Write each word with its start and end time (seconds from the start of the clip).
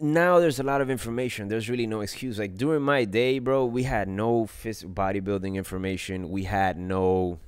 now 0.00 0.38
there's 0.40 0.60
a 0.60 0.62
lot 0.62 0.80
of 0.80 0.90
information. 0.90 1.48
There's 1.48 1.68
really 1.68 1.86
no 1.86 2.00
excuse. 2.00 2.38
Like 2.38 2.56
during 2.56 2.82
my 2.82 3.04
day, 3.04 3.38
bro, 3.38 3.64
we 3.64 3.84
had 3.84 4.08
no 4.08 4.44
phys- 4.44 4.84
bodybuilding 4.84 5.54
information. 5.54 6.30
We 6.30 6.44
had 6.44 6.78
no 6.78 7.38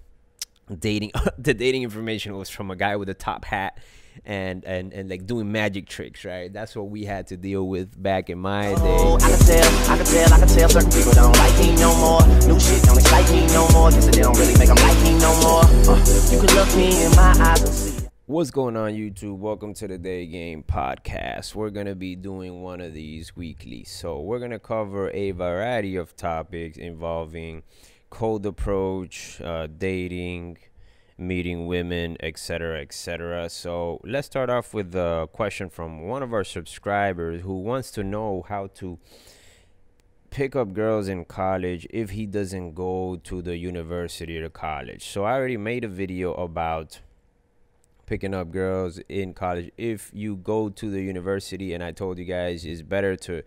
dating. 0.79 1.13
the 1.39 1.55
dating 1.55 1.83
information 1.83 2.37
was 2.37 2.49
from 2.49 2.71
a 2.71 2.77
guy 2.77 2.97
with 2.97 3.09
a 3.09 3.15
top 3.15 3.45
hat 3.45 3.79
and 4.25 4.65
and 4.65 4.93
and 4.93 5.09
like 5.09 5.27
doing 5.27 5.51
magic 5.51 5.87
tricks, 5.87 6.25
right? 6.25 6.53
That's 6.53 6.75
what 6.75 6.91
we 6.91 7.05
had 7.05 7.27
to 7.29 7.37
deal 7.37 7.67
with 7.69 8.01
back 8.01 8.31
in 8.31 8.39
my 8.39 8.75
day. 8.75 8.81
Oh, 8.81 9.17
I 9.17 9.29
can 9.31 9.39
tell, 9.39 9.91
I 9.91 9.97
can 9.97 10.07
tell, 10.07 10.33
I 10.35 10.39
can 10.39 10.49
tell 10.49 10.69
certain 10.69 10.91
people 10.91 11.13
don't 11.13 11.37
like 11.37 11.59
me 11.59 11.77
no 11.77 11.95
more. 11.97 12.27
New 12.47 12.59
shit 12.61 12.83
don't 12.83 12.99
excite 12.99 13.31
me 13.31 13.47
no 13.49 13.69
more. 13.71 13.91
Guess 13.91 14.07
they 14.07 14.23
don't 14.23 14.37
really 14.39 14.59
make 14.59 14.69
them 14.69 14.77
like 14.77 15.01
me 15.03 15.19
no 15.19 15.33
more. 15.43 15.65
Uh, 15.89 15.99
you 16.31 16.41
can 16.41 16.57
look 16.57 16.75
me 16.77 17.05
in 17.05 17.15
my 17.17 17.35
eyes 17.39 17.63
and 17.63 17.73
see. 17.75 18.08
What's 18.29 18.51
going 18.51 18.77
on, 18.77 18.93
YouTube? 18.93 19.39
Welcome 19.39 19.73
to 19.73 19.89
the 19.89 19.97
Day 19.97 20.27
Game 20.27 20.63
Podcast. 20.63 21.55
We're 21.55 21.71
going 21.71 21.87
to 21.87 21.95
be 21.95 22.15
doing 22.15 22.61
one 22.61 22.83
of 22.83 22.93
these 22.93 23.35
weekly. 23.35 23.85
So, 23.85 24.21
we're 24.21 24.39
going 24.39 24.51
to 24.51 24.59
cover 24.59 25.11
a 25.13 25.31
variety 25.31 25.97
of 25.97 26.15
topics 26.15 26.77
involving 26.77 27.63
cold 28.11 28.45
approach, 28.45 29.41
uh, 29.41 29.67
dating, 29.67 30.59
meeting 31.17 31.67
women, 31.67 32.19
etc. 32.21 32.83
etc. 32.83 33.49
So, 33.49 33.99
let's 34.05 34.27
start 34.27 34.51
off 34.51 34.75
with 34.75 34.95
a 34.95 35.27
question 35.33 35.71
from 35.71 36.03
one 36.03 36.23
of 36.23 36.35
our 36.35 36.45
subscribers 36.45 37.41
who 37.41 37.59
wants 37.63 37.91
to 37.93 38.05
know 38.05 38.45
how 38.47 38.67
to 38.75 38.99
pick 40.29 40.55
up 40.55 40.75
girls 40.75 41.09
in 41.09 41.25
college 41.25 41.87
if 41.89 42.11
he 42.11 42.27
doesn't 42.27 42.75
go 42.75 43.19
to 43.25 43.41
the 43.41 43.57
university 43.57 44.37
or 44.37 44.51
college. 44.51 45.07
So, 45.07 45.25
I 45.25 45.33
already 45.33 45.57
made 45.57 45.83
a 45.83 45.89
video 45.89 46.35
about 46.35 47.01
picking 48.09 48.33
up 48.33 48.51
girls 48.51 48.99
in 49.11 49.35
college. 49.35 49.71
If 49.77 50.11
you 50.15 50.37
go 50.37 50.71
to 50.71 50.91
the 50.91 51.03
university 51.03 51.75
and 51.75 51.85
i 51.85 51.93
told 51.93 52.19
you 52.19 52.25
guys 52.25 52.65
it's 52.65 52.81
better 52.81 53.15
to 53.17 53.43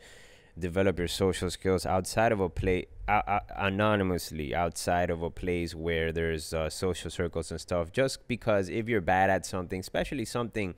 develop 0.60 1.00
your 1.00 1.08
social 1.08 1.50
skills 1.50 1.84
outside 1.86 2.32
of 2.32 2.40
a 2.40 2.50
place 2.50 2.86
uh, 3.08 3.22
uh, 3.26 3.40
anonymously 3.58 4.54
outside 4.54 5.10
of 5.10 5.24
a 5.24 5.32
place 5.32 5.74
where 5.74 6.12
there's 6.12 6.54
uh, 6.54 6.70
social 6.70 7.10
circles 7.10 7.50
and 7.50 7.60
stuff. 7.60 7.92
Just 7.92 8.28
because 8.28 8.70
if 8.70 8.88
you're 8.88 9.02
bad 9.02 9.32
at 9.32 9.48
something 9.48 9.80
especially 9.80 10.26
something 10.26 10.76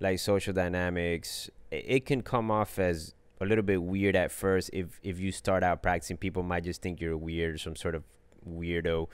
like 0.00 0.18
social 0.18 0.54
dynamics 0.54 1.50
it, 1.70 2.06
can 2.06 2.22
come 2.22 2.50
off 2.50 2.78
as 2.78 3.14
a 3.42 3.44
little 3.44 3.64
bit 3.64 3.82
weird 3.82 4.16
at 4.16 4.32
first. 4.32 4.70
If 4.72 4.98
if 5.02 5.20
you 5.20 5.30
start 5.30 5.62
out 5.62 5.82
practicing 5.82 6.16
people 6.16 6.42
might 6.42 6.64
just 6.64 6.80
think 6.80 7.02
you're 7.02 7.18
weird 7.18 7.60
some 7.60 7.76
sort 7.76 7.94
of 7.94 8.02
weirdo 8.48 9.08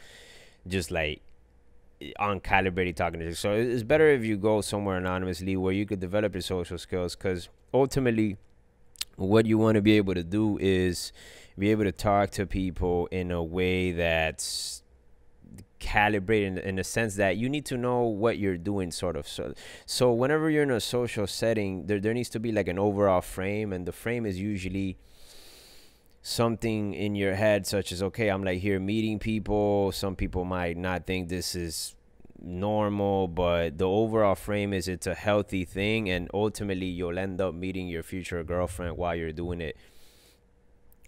just 0.68 0.90
like 0.92 1.22
uncalibrated 2.20 2.96
talking 2.96 3.20
to 3.20 3.26
you. 3.26 3.34
So 3.34 3.52
it's 3.52 3.82
better 3.82 4.08
if 4.08 4.24
you 4.24 4.36
go 4.36 4.60
somewhere 4.60 4.96
anonymously 4.96 5.56
where 5.56 5.72
you 5.72 5.86
could 5.86 6.00
develop 6.00 6.34
your 6.34 6.42
social 6.42 6.78
skills 6.78 7.16
because 7.16 7.48
ultimately 7.72 8.36
what 9.16 9.46
you 9.46 9.58
want 9.58 9.76
to 9.76 9.82
be 9.82 9.96
able 9.96 10.14
to 10.14 10.22
do 10.22 10.58
is 10.58 11.12
be 11.58 11.70
able 11.70 11.84
to 11.84 11.92
talk 11.92 12.30
to 12.30 12.46
people 12.46 13.06
in 13.10 13.30
a 13.30 13.42
way 13.42 13.92
that's 13.92 14.82
calibrated 15.78 16.58
in, 16.58 16.58
in 16.58 16.76
the 16.76 16.84
sense 16.84 17.16
that 17.16 17.36
you 17.36 17.48
need 17.48 17.64
to 17.64 17.76
know 17.76 18.02
what 18.02 18.38
you're 18.38 18.56
doing 18.56 18.90
sort 18.90 19.14
of 19.14 19.28
so 19.28 19.52
so 19.84 20.10
whenever 20.10 20.48
you're 20.48 20.62
in 20.62 20.70
a 20.70 20.80
social 20.80 21.26
setting 21.26 21.86
there, 21.86 22.00
there 22.00 22.14
needs 22.14 22.30
to 22.30 22.40
be 22.40 22.50
like 22.50 22.66
an 22.66 22.78
overall 22.78 23.20
frame 23.20 23.72
and 23.72 23.86
the 23.86 23.92
frame 23.92 24.24
is 24.24 24.40
usually 24.40 24.96
something 26.26 26.92
in 26.92 27.14
your 27.14 27.36
head 27.36 27.64
such 27.64 27.92
as 27.92 28.02
okay 28.02 28.28
i'm 28.30 28.42
like 28.42 28.58
here 28.58 28.80
meeting 28.80 29.20
people. 29.20 29.92
Some 29.92 30.16
people 30.16 30.44
might 30.44 30.76
not 30.76 31.06
think 31.06 31.28
this 31.28 31.54
is 31.54 31.94
normal 32.42 33.28
but 33.28 33.78
the 33.78 33.86
overall 33.86 34.34
frame 34.34 34.72
is 34.72 34.88
it's 34.88 35.06
a 35.06 35.14
healthy 35.14 35.64
thing. 35.64 36.10
And 36.10 36.28
ultimately 36.34 36.86
you'll 36.86 37.16
end 37.16 37.40
up 37.40 37.54
meeting 37.54 37.86
your 37.86 38.02
future 38.02 38.42
girlfriend 38.42 38.96
while 38.96 39.14
you're 39.14 39.30
doing 39.30 39.60
it. 39.60 39.76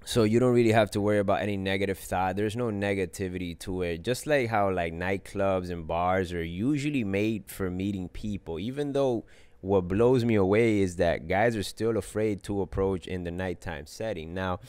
So 0.04 0.22
you 0.22 0.38
don't 0.38 0.54
really 0.54 0.70
have 0.70 0.92
to 0.92 1.00
worry 1.00 1.18
about 1.18 1.42
any 1.42 1.56
negative 1.56 1.98
thought. 1.98 2.36
There's 2.36 2.54
no 2.54 2.66
negativity 2.66 3.58
to 3.58 3.82
it. 3.82 4.02
Just 4.02 4.24
like 4.24 4.48
how 4.48 4.70
like 4.70 4.92
nightclubs 4.92 5.68
and 5.70 5.84
bars 5.84 6.32
are 6.32 6.44
usually 6.44 7.02
made 7.02 7.50
for 7.50 7.68
meeting 7.70 8.08
people. 8.08 8.60
Even 8.60 8.92
though 8.92 9.24
what 9.60 9.88
blows 9.88 10.24
me 10.24 10.36
away 10.36 10.78
is 10.78 10.94
that 10.96 11.26
guys 11.26 11.56
are 11.56 11.64
still 11.64 11.96
afraid 11.96 12.44
to 12.44 12.60
approach 12.62 13.08
in 13.08 13.24
the 13.24 13.32
nighttime 13.32 13.86
setting. 13.86 14.32
Now 14.32 14.60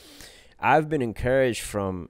I've 0.61 0.89
been 0.89 1.01
encouraged 1.01 1.61
from 1.61 2.09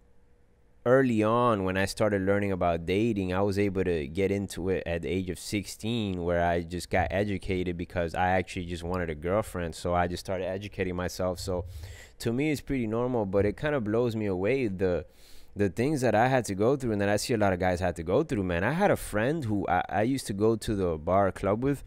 early 0.86 1.22
on 1.22 1.66
when 1.66 1.78
I 1.78 1.86
started 1.86 2.24
learning 2.24 2.52
about 2.52 2.88
dating. 2.88 3.32
I 3.32 3.42
was 3.42 3.60
able 3.60 3.84
to 3.84 4.08
get 4.08 4.32
into 4.32 4.70
it 4.70 4.82
at 4.88 5.04
the 5.04 5.10
age 5.10 5.30
of 5.30 5.38
16 5.38 6.24
where 6.24 6.44
I 6.44 6.62
just 6.62 6.90
got 6.90 7.10
educated 7.12 7.78
because 7.78 8.16
I 8.16 8.30
actually 8.30 8.66
just 8.66 8.84
wanted 8.84 9.10
a 9.12 9.16
girlfriend. 9.16 9.76
So 9.76 9.94
I 9.94 10.08
just 10.08 10.26
started 10.26 10.46
educating 10.46 10.96
myself. 10.96 11.40
So 11.40 11.66
to 12.20 12.34
me, 12.34 12.50
it's 12.52 12.62
pretty 12.62 12.88
normal, 12.88 13.28
but 13.28 13.46
it 13.46 13.56
kind 13.56 13.76
of 13.76 13.84
blows 13.84 14.16
me 14.16 14.26
away 14.26 14.68
the 14.68 15.06
the 15.56 15.70
things 15.70 16.00
that 16.02 16.16
I 16.16 16.28
had 16.28 16.46
to 16.46 16.56
go 16.56 16.78
through 16.78 16.94
and 16.94 17.02
that 17.02 17.10
I 17.10 17.18
see 17.18 17.34
a 17.34 17.38
lot 17.38 17.54
of 17.54 17.60
guys 17.60 17.80
had 17.82 17.96
to 17.98 18.04
go 18.04 18.24
through, 18.24 18.44
man. 18.44 18.64
I 18.64 18.72
had 18.72 18.92
a 18.92 18.96
friend 18.96 19.44
who 19.44 19.68
I, 19.68 19.84
I 19.90 20.02
used 20.04 20.26
to 20.28 20.34
go 20.34 20.56
to 20.56 20.76
the 20.76 20.98
bar 20.98 21.32
club 21.32 21.64
with 21.64 21.84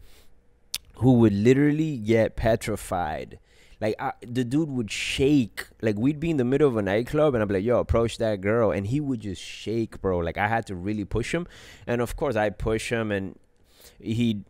who 0.95 1.13
would 1.13 1.33
literally 1.33 1.97
get 1.97 2.35
petrified 2.35 3.39
like 3.81 3.95
I, 3.99 4.13
the 4.21 4.43
dude 4.43 4.69
would 4.69 4.91
shake. 4.91 5.67
Like 5.81 5.97
we'd 5.97 6.19
be 6.19 6.29
in 6.29 6.37
the 6.37 6.45
middle 6.45 6.67
of 6.67 6.77
a 6.77 6.81
nightclub, 6.81 7.33
and 7.33 7.43
I'm 7.43 7.49
like, 7.49 7.63
"Yo, 7.63 7.79
approach 7.79 8.17
that 8.17 8.41
girl," 8.41 8.71
and 8.71 8.87
he 8.87 8.99
would 8.99 9.21
just 9.21 9.41
shake, 9.41 10.01
bro. 10.01 10.19
Like 10.19 10.37
I 10.37 10.47
had 10.47 10.65
to 10.67 10.75
really 10.75 11.05
push 11.05 11.33
him, 11.33 11.47
and 11.87 12.01
of 12.01 12.15
course 12.15 12.35
I 12.35 12.49
push 12.49 12.91
him, 12.91 13.11
and 13.11 13.37
he 13.99 14.43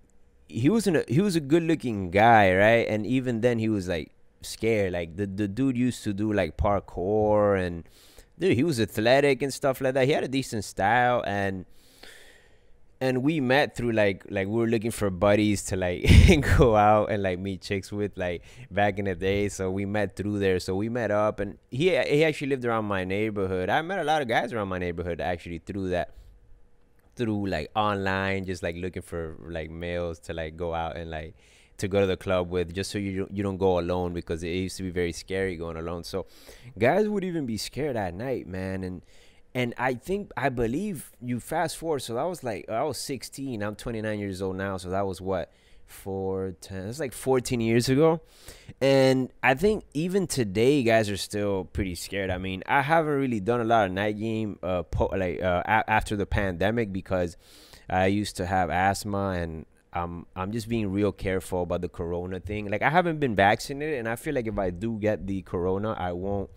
he 0.47 0.69
was 0.69 0.87
a 0.87 1.03
he 1.07 1.21
was 1.21 1.35
a 1.35 1.39
good 1.39 1.63
looking 1.63 2.11
guy, 2.11 2.53
right? 2.53 2.87
And 2.87 3.05
even 3.05 3.41
then 3.41 3.59
he 3.59 3.69
was 3.69 3.87
like 3.87 4.11
scared. 4.41 4.93
Like 4.93 5.15
the 5.15 5.25
the 5.25 5.47
dude 5.47 5.77
used 5.77 6.03
to 6.03 6.13
do 6.13 6.31
like 6.31 6.57
parkour, 6.57 7.59
and 7.59 7.83
dude, 8.37 8.55
he 8.55 8.63
was 8.63 8.79
athletic 8.79 9.41
and 9.41 9.53
stuff 9.53 9.81
like 9.81 9.93
that. 9.95 10.05
He 10.05 10.13
had 10.13 10.23
a 10.23 10.27
decent 10.27 10.65
style, 10.65 11.23
and 11.25 11.65
and 13.03 13.21
we 13.21 13.41
met 13.41 13.75
through 13.75 13.91
like 13.91 14.23
like 14.29 14.47
we 14.47 14.57
were 14.61 14.71
looking 14.73 14.89
for 14.89 15.09
buddies 15.09 15.61
to 15.63 15.75
like 15.75 16.05
go 16.57 16.77
out 16.77 17.11
and 17.11 17.21
like 17.21 17.37
meet 17.37 17.59
chicks 17.59 17.91
with 17.91 18.17
like 18.17 18.43
back 18.71 18.97
in 18.97 19.05
the 19.05 19.13
day. 19.13 19.49
So 19.49 19.69
we 19.71 19.85
met 19.85 20.15
through 20.15 20.39
there. 20.39 20.57
So 20.61 20.73
we 20.77 20.87
met 20.87 21.11
up 21.11 21.41
and 21.41 21.57
he 21.69 21.89
he 22.03 22.23
actually 22.23 22.47
lived 22.47 22.63
around 22.63 22.85
my 22.85 23.03
neighborhood. 23.03 23.69
I 23.69 23.81
met 23.81 23.99
a 23.99 24.05
lot 24.05 24.21
of 24.21 24.29
guys 24.29 24.53
around 24.53 24.69
my 24.69 24.77
neighborhood 24.77 25.19
actually 25.19 25.57
through 25.57 25.89
that 25.89 26.13
through 27.17 27.45
like 27.47 27.71
online 27.75 28.45
just 28.45 28.63
like 28.63 28.77
looking 28.77 29.01
for 29.01 29.35
like 29.49 29.69
males 29.69 30.17
to 30.19 30.33
like 30.33 30.55
go 30.55 30.73
out 30.73 30.95
and 30.95 31.11
like 31.11 31.35
to 31.79 31.89
go 31.89 31.99
to 31.99 32.07
the 32.07 32.15
club 32.15 32.49
with 32.49 32.73
just 32.73 32.89
so 32.89 32.97
you 32.97 33.27
you 33.29 33.43
don't 33.43 33.57
go 33.57 33.79
alone 33.79 34.13
because 34.13 34.43
it 34.43 34.47
used 34.67 34.77
to 34.77 34.83
be 34.83 34.91
very 34.91 35.11
scary 35.11 35.57
going 35.57 35.75
alone. 35.75 36.05
So 36.05 36.25
guys 36.79 37.09
would 37.09 37.25
even 37.25 37.45
be 37.45 37.57
scared 37.57 37.97
at 37.97 38.13
night 38.13 38.47
man. 38.47 38.85
And 38.85 39.01
and 39.55 39.73
I 39.77 39.93
think 39.93 40.31
I 40.35 40.49
believe 40.49 41.11
you 41.21 41.39
fast 41.39 41.77
forward. 41.77 41.99
So 41.99 42.15
that 42.15 42.23
was 42.23 42.43
like 42.43 42.69
I 42.69 42.83
was 42.83 42.97
16. 42.97 43.61
I'm 43.61 43.75
29 43.75 44.19
years 44.19 44.41
old 44.41 44.55
now. 44.55 44.77
So 44.77 44.89
that 44.89 45.05
was 45.05 45.21
what 45.21 45.51
four 45.93 46.55
ten. 46.59 46.87
It's 46.87 46.99
like 46.99 47.13
14 47.13 47.61
years 47.61 47.87
ago, 47.87 48.21
and 48.81 49.29
I 49.41 49.53
think 49.53 49.85
even 49.93 50.27
today 50.27 50.83
guys 50.83 51.09
are 51.09 51.17
still 51.17 51.65
pretty 51.65 51.95
scared. 51.95 52.29
I 52.29 52.37
mean, 52.37 52.63
I 52.65 52.81
haven't 52.81 53.13
really 53.13 53.39
done 53.39 53.61
a 53.61 53.65
lot 53.65 53.85
of 53.85 53.91
night 53.91 54.17
game 54.17 54.59
uh 54.63 54.83
like 55.11 55.41
uh, 55.41 55.61
after 55.65 56.15
the 56.15 56.25
pandemic 56.25 56.91
because 56.91 57.37
I 57.89 58.07
used 58.07 58.37
to 58.37 58.45
have 58.45 58.69
asthma 58.69 59.29
and. 59.31 59.65
I'm 59.95 60.25
I'm 60.35 60.51
just 60.51 60.67
being 60.67 60.91
real 60.91 61.11
careful 61.11 61.61
about 61.61 61.81
the 61.81 61.87
corona 61.87 62.39
thing. 62.39 62.67
Like 62.67 62.81
I 62.81 62.89
haven't 62.89 63.19
been 63.19 63.35
vaccinated, 63.35 63.99
and 63.99 64.09
I 64.09 64.15
feel 64.15 64.33
like 64.33 64.47
if 64.47 64.57
I 64.57 64.71
do 64.71 64.97
get 64.97 65.27
the 65.27 65.43
corona, 65.43 65.93
I 65.95 66.13
won't 66.13 66.49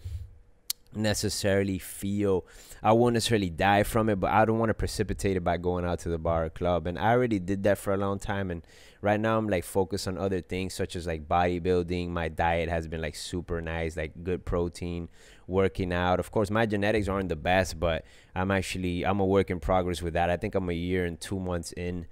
necessarily 0.96 1.78
feel 1.78 2.44
I 2.82 2.92
won't 2.92 3.14
necessarily 3.14 3.50
die 3.50 3.82
from 3.82 4.08
it, 4.08 4.20
but 4.20 4.30
I 4.30 4.44
don't 4.44 4.58
want 4.58 4.70
to 4.70 4.74
precipitate 4.74 5.36
it 5.36 5.44
by 5.44 5.56
going 5.56 5.84
out 5.84 5.98
to 6.00 6.08
the 6.08 6.18
bar 6.18 6.44
or 6.44 6.50
club. 6.50 6.86
And 6.86 6.98
I 6.98 7.10
already 7.10 7.38
did 7.38 7.62
that 7.64 7.78
for 7.78 7.92
a 7.92 7.96
long 7.96 8.18
time. 8.18 8.50
And 8.50 8.62
right 9.00 9.18
now 9.18 9.38
I'm 9.38 9.48
like 9.48 9.64
focused 9.64 10.06
on 10.06 10.18
other 10.18 10.40
things 10.40 10.74
such 10.74 10.94
as 10.94 11.06
like 11.06 11.26
bodybuilding. 11.26 12.08
My 12.10 12.28
diet 12.28 12.68
has 12.68 12.86
been 12.86 13.00
like 13.00 13.16
super 13.16 13.60
nice, 13.60 13.97
like 13.97 14.22
good 14.22 14.44
protein, 14.44 15.09
working 15.47 15.92
out. 15.92 16.21
Of 16.21 16.30
course, 16.30 16.50
my 16.50 16.66
genetics 16.66 17.09
aren't 17.09 17.28
the 17.28 17.36
best, 17.36 17.80
but 17.80 18.04
I'm 18.34 18.50
actually 18.50 19.04
I'm 19.04 19.21
a 19.21 19.26
work 19.26 19.50
in 19.50 19.60
progress 19.60 20.03
with 20.03 20.15
that. 20.15 20.30
I 20.30 20.36
think 20.36 20.54
I'm 20.54 20.68
a 20.68 20.74
year 20.74 21.04
and 21.04 21.21
two 21.21 21.41
months 21.41 21.72
in. 21.72 22.06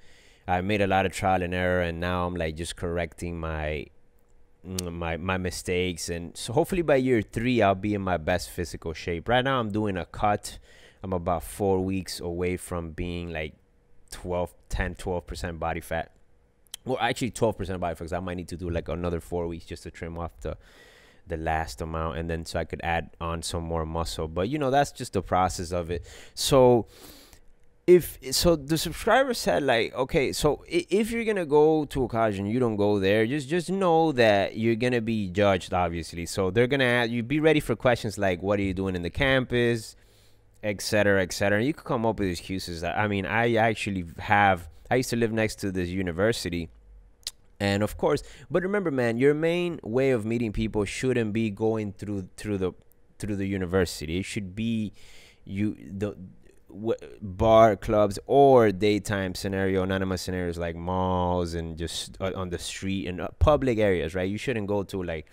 I 0.46 0.60
made 0.60 0.82
a 0.82 0.86
lot 0.86 1.06
of 1.06 1.12
trial 1.12 1.42
and 1.42 1.54
error, 1.54 1.80
and 1.80 2.00
now 2.00 2.26
I'm 2.26 2.34
like 2.34 2.54
just 2.54 2.76
correcting 2.76 3.40
my 3.40 3.86
my 4.64 5.16
my 5.16 5.36
mistakes. 5.36 6.08
And 6.08 6.36
so 6.36 6.52
hopefully 6.52 6.82
by 6.82 6.96
year 6.96 7.22
three 7.22 7.62
i'll 7.62 7.74
be 7.74 7.94
in 7.94 8.02
my 8.02 8.16
best 8.16 8.50
physical 8.50 8.92
shape. 8.92 9.28
Right 9.28 9.44
now 9.44 9.60
i'm 9.60 9.70
doing 9.70 9.96
a 9.96 10.06
cut. 10.06 10.58
I'm 11.02 11.12
about 11.12 11.42
four 11.42 11.80
weeks 11.80 12.20
away 12.20 12.56
from 12.56 12.92
being 12.92 13.30
like 13.30 13.54
12 14.10 14.54
10 14.68 14.94
12% 14.94 15.58
body 15.58 15.80
fat. 15.80 16.12
Well 16.84 16.98
actually 17.00 17.30
12% 17.30 17.80
body 17.80 17.94
fat 17.94 17.98
because 17.98 18.12
i 18.12 18.20
might 18.20 18.36
need 18.36 18.48
to 18.48 18.56
do 18.56 18.70
like 18.70 18.88
another 18.88 19.20
four 19.20 19.46
weeks 19.46 19.66
just 19.66 19.82
to 19.84 19.90
trim 19.90 20.18
off 20.18 20.40
the 20.40 20.56
the 21.26 21.36
last 21.36 21.80
amount. 21.80 22.18
And 22.18 22.28
then 22.28 22.44
so 22.44 22.58
i 22.58 22.64
could 22.64 22.80
add 22.82 23.10
on 23.20 23.42
some 23.42 23.64
more 23.64 23.86
muscle. 23.86 24.28
But 24.28 24.48
you 24.48 24.58
know 24.58 24.70
that's 24.70 24.92
just 24.92 25.12
the 25.12 25.22
process 25.22 25.72
of 25.72 25.90
it. 25.90 26.04
So 26.34 26.86
if 27.86 28.18
so 28.34 28.56
the 28.56 28.78
subscriber 28.78 29.34
said 29.34 29.62
like 29.62 29.94
okay 29.94 30.32
so 30.32 30.64
if 30.66 31.10
you're 31.10 31.24
gonna 31.24 31.44
go 31.44 31.84
to 31.84 32.04
a 32.04 32.08
college 32.08 32.38
and 32.38 32.50
you 32.50 32.58
don't 32.58 32.76
go 32.76 32.98
there 32.98 33.26
just 33.26 33.46
just 33.46 33.68
know 33.68 34.10
that 34.10 34.56
you're 34.56 34.74
gonna 34.74 35.02
be 35.02 35.28
judged 35.28 35.74
obviously. 35.74 36.24
So 36.24 36.50
they're 36.50 36.66
gonna 36.66 36.84
ask 36.84 37.10
you 37.10 37.22
be 37.22 37.40
ready 37.40 37.60
for 37.60 37.76
questions 37.76 38.16
like 38.16 38.42
what 38.42 38.58
are 38.58 38.62
you 38.62 38.72
doing 38.72 38.96
in 38.96 39.02
the 39.02 39.10
campus 39.10 39.96
etc 40.62 41.22
etc 41.22 41.62
you 41.62 41.74
could 41.74 41.84
come 41.84 42.06
up 42.06 42.18
with 42.18 42.28
excuses. 42.28 42.80
That 42.80 42.96
i 42.96 43.06
mean 43.06 43.26
i 43.26 43.54
actually 43.56 44.06
have 44.18 44.68
i 44.90 44.96
used 44.96 45.10
to 45.10 45.16
live 45.16 45.32
next 45.32 45.56
to 45.56 45.70
this 45.70 45.88
university. 45.90 46.70
And 47.60 47.82
of 47.82 47.98
course 47.98 48.22
but 48.50 48.62
remember 48.62 48.90
man 48.90 49.18
your 49.18 49.34
main 49.34 49.78
way 49.82 50.12
of 50.12 50.24
meeting 50.24 50.52
people 50.52 50.86
shouldn't 50.86 51.34
be 51.34 51.50
going 51.50 51.92
through 51.92 52.28
through 52.38 52.58
the 52.58 52.72
through 53.18 53.36
the 53.36 53.46
university. 53.46 54.18
It 54.18 54.24
should 54.24 54.56
be 54.56 54.94
you 55.44 55.76
the 55.86 56.16
bar 57.20 57.76
clubs 57.76 58.18
or 58.26 58.72
daytime 58.72 59.34
scenario 59.34 59.82
anonymous 59.82 60.22
scenarios 60.22 60.58
like 60.58 60.74
malls 60.74 61.54
and 61.54 61.76
just 61.76 62.16
uh, 62.20 62.32
on 62.34 62.50
the 62.50 62.58
street 62.58 63.06
and 63.06 63.20
uh, 63.20 63.28
public 63.38 63.78
areas 63.78 64.14
right? 64.14 64.28
You 64.28 64.38
shouldn't 64.38 64.66
go 64.66 64.82
to 64.84 65.02
like 65.02 65.26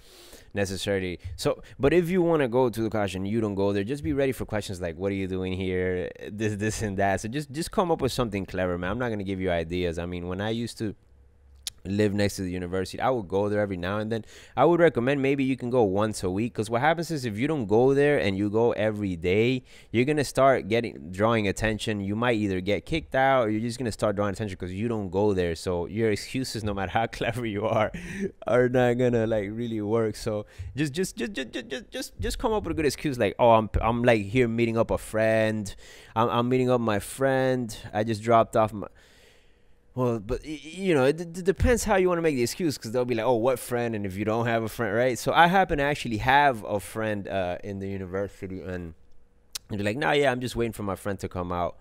necessarily 0.54 1.18
so 1.38 1.62
but 1.80 1.94
if 1.94 2.10
you 2.10 2.22
want 2.22 2.42
to 2.42 2.48
go 2.48 2.70
to 2.70 2.82
the 2.82 2.90
college 2.90 3.16
and 3.16 3.26
you 3.28 3.40
don't 3.40 3.56
go 3.56 3.72
there 3.72 3.86
just 3.86 4.04
be 4.04 4.12
ready 4.12 4.34
for 4.34 4.46
questions 4.46 4.82
like 4.82 4.96
what 4.98 5.12
are 5.12 5.16
you 5.16 5.28
doing 5.28 5.54
here? 5.54 6.10
This 6.32 6.56
this 6.56 6.82
and 6.82 6.98
that. 6.98 7.22
So 7.22 7.28
just 7.28 7.52
just 7.52 7.72
come 7.72 7.92
up 7.92 8.02
with 8.02 8.12
something 8.12 8.46
clever 8.46 8.78
man. 8.78 8.92
I'm 8.92 9.00
not 9.00 9.08
going 9.08 9.20
to 9.20 9.26
give 9.26 9.40
you 9.40 9.52
ideas. 9.52 9.98
I 9.98 10.06
mean 10.06 10.28
when 10.28 10.42
i 10.42 10.50
used 10.50 10.78
to 10.80 10.96
live 11.86 12.14
next 12.14 12.36
to 12.36 12.44
the 12.44 12.52
university 12.52 13.00
i 13.00 13.10
would 13.10 13.28
go 13.28 13.50
there 13.50 13.62
every 13.62 13.78
now 13.78 13.98
and 13.98 14.12
then. 14.12 14.26
I 14.56 14.66
would 14.66 14.80
recommend 14.80 15.22
maybe 15.22 15.44
you 15.44 15.58
can 15.58 15.70
go 15.70 15.84
once 15.84 16.24
a 16.24 16.30
week 16.30 16.54
because 16.54 16.70
what 16.70 16.82
happens 16.82 17.12
is 17.12 17.26
if 17.26 17.38
you 17.38 17.48
don't 17.48 17.66
go 17.66 17.94
there 17.94 18.20
and 18.20 18.38
you 18.38 18.50
go 18.50 18.72
every 18.74 19.16
day 19.16 19.64
you're 19.92 20.06
gonna 20.06 20.24
start 20.24 20.68
getting 20.68 21.12
drawing 21.12 21.48
attention. 21.48 22.02
You 22.02 22.16
might 22.16 22.38
either 22.38 22.62
get 22.62 22.86
kicked 22.86 23.16
out 23.16 23.48
or 23.48 23.50
you're 23.50 23.62
just 23.62 23.78
gonna 23.78 23.92
start 23.92 24.16
drawing 24.16 24.34
attention 24.34 24.58
because 24.60 24.74
you 24.74 24.88
don't 24.88 25.10
go 25.10 25.34
there. 25.34 25.56
So 25.56 25.86
your 25.86 26.12
excuses 26.12 26.64
no 26.64 26.74
matter 26.74 26.92
how 26.92 27.08
clever 27.18 27.46
you 27.46 27.66
are 27.66 27.92
are 28.48 28.70
not 28.70 28.94
gonna 28.98 29.28
like 29.28 29.50
really 29.52 29.82
work. 29.82 30.16
So 30.16 30.46
just 30.76 30.94
just 30.94 31.16
just 31.16 31.34
just 31.34 31.52
just 31.52 31.92
just, 31.92 32.20
just 32.20 32.40
come 32.40 32.54
up 32.54 32.64
with 32.64 32.72
a 32.72 32.76
good 32.76 32.86
excuse 32.86 33.18
like 33.18 33.36
oh 33.40 33.52
i'm 33.52 33.70
i'm 33.82 34.04
like 34.04 34.24
here 34.24 34.48
meeting 34.48 34.78
up 34.78 34.92
a 34.92 34.98
friend. 34.98 35.76
I'm, 36.16 36.30
I'm 36.30 36.50
meeting 36.50 36.70
up 36.70 36.82
my 36.82 37.00
friend. 37.00 37.76
I 37.94 38.04
just 38.04 38.22
dropped 38.22 38.56
off 38.56 38.74
my 38.74 38.88
well, 39.94 40.20
but 40.20 40.46
you 40.46 40.94
know, 40.94 41.06
it, 41.06 41.20
it 41.20 41.44
depends 41.44 41.84
how 41.84 41.98
you 41.98 42.08
want 42.08 42.18
to 42.20 42.22
make 42.22 42.36
the 42.36 42.44
excuse 42.44 42.78
because 42.78 42.92
they'll 42.92 43.06
be 43.06 43.16
like, 43.16 43.26
"Oh, 43.26 43.36
what 43.36 43.60
friend?" 43.60 43.94
And 43.96 44.06
if 44.06 44.16
you 44.16 44.24
don't 44.24 44.46
have 44.46 44.64
a 44.64 44.70
friend, 44.70 44.96
right? 44.96 45.20
So 45.20 45.34
I 45.34 45.48
happen 45.48 45.80
to 45.80 45.84
actually 45.84 46.18
have 46.18 46.64
a 46.64 46.80
friend 46.80 47.28
uh, 47.28 47.58
in 47.64 47.80
the 47.80 47.90
university, 47.90 48.62
and 48.62 48.94
they're 49.70 49.80
like, 49.80 49.98
"No, 49.98 50.12
yeah, 50.12 50.32
I'm 50.32 50.40
just 50.40 50.56
waiting 50.56 50.72
for 50.74 50.84
my 50.84 50.96
friend 50.96 51.20
to 51.20 51.28
come 51.28 51.52
out." 51.52 51.78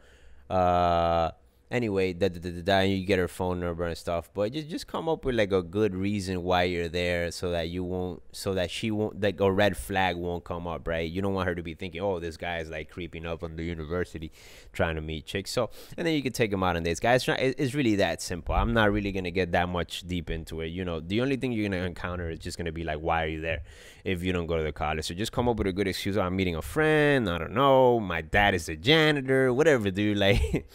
Uh, 0.48 1.30
anyway, 1.70 2.12
da, 2.12 2.28
da, 2.28 2.40
da, 2.40 2.62
da, 2.62 2.80
you 2.80 3.04
get 3.04 3.18
her 3.18 3.28
phone 3.28 3.60
number 3.60 3.84
and 3.84 3.96
stuff. 3.96 4.30
But 4.34 4.52
just 4.52 4.68
just 4.68 4.86
come 4.86 5.08
up 5.08 5.24
with 5.24 5.34
like 5.34 5.52
a 5.52 5.62
good 5.62 5.94
reason 5.94 6.42
why 6.42 6.64
you're 6.64 6.88
there, 6.88 7.30
so 7.30 7.50
that 7.50 7.68
you 7.68 7.84
won't, 7.84 8.22
so 8.32 8.54
that 8.54 8.70
she 8.70 8.90
won't, 8.90 9.20
like 9.20 9.40
a 9.40 9.50
red 9.50 9.76
flag 9.76 10.16
won't 10.16 10.44
come 10.44 10.66
up, 10.66 10.86
right? 10.86 11.08
You 11.10 11.22
don't 11.22 11.34
want 11.34 11.48
her 11.48 11.54
to 11.54 11.62
be 11.62 11.74
thinking, 11.74 12.00
oh, 12.00 12.18
this 12.18 12.36
guy 12.36 12.58
is 12.58 12.68
like 12.68 12.90
creeping 12.90 13.26
up 13.26 13.42
on 13.42 13.56
the 13.56 13.64
university, 13.64 14.32
trying 14.72 14.96
to 14.96 15.00
meet 15.00 15.26
chicks. 15.26 15.50
So 15.50 15.70
and 15.96 16.06
then 16.06 16.14
you 16.14 16.22
can 16.22 16.32
take 16.32 16.52
him 16.52 16.62
out 16.62 16.76
on 16.76 16.82
dates, 16.82 17.00
guys. 17.00 17.24
It's 17.28 17.74
really 17.74 17.96
that 17.96 18.22
simple. 18.22 18.54
I'm 18.54 18.72
not 18.72 18.92
really 18.92 19.12
gonna 19.12 19.30
get 19.30 19.52
that 19.52 19.68
much 19.68 20.06
deep 20.06 20.30
into 20.30 20.60
it. 20.60 20.68
You 20.68 20.84
know, 20.84 21.00
the 21.00 21.20
only 21.20 21.36
thing 21.36 21.52
you're 21.52 21.68
gonna 21.68 21.84
encounter 21.84 22.30
is 22.30 22.38
just 22.38 22.58
gonna 22.58 22.72
be 22.72 22.84
like, 22.84 22.98
why 22.98 23.24
are 23.24 23.28
you 23.28 23.40
there? 23.40 23.62
If 24.02 24.22
you 24.22 24.32
don't 24.32 24.46
go 24.46 24.56
to 24.56 24.62
the 24.62 24.72
college, 24.72 25.04
so 25.04 25.14
just 25.14 25.32
come 25.32 25.48
up 25.48 25.56
with 25.56 25.66
a 25.66 25.72
good 25.72 25.86
excuse. 25.86 26.16
Oh, 26.16 26.22
I'm 26.22 26.34
meeting 26.34 26.56
a 26.56 26.62
friend. 26.62 27.28
I 27.28 27.38
don't 27.38 27.52
know. 27.52 28.00
My 28.00 28.22
dad 28.22 28.54
is 28.54 28.68
a 28.68 28.76
janitor. 28.76 29.52
Whatever, 29.52 29.90
dude. 29.90 30.18
Like 30.20 30.66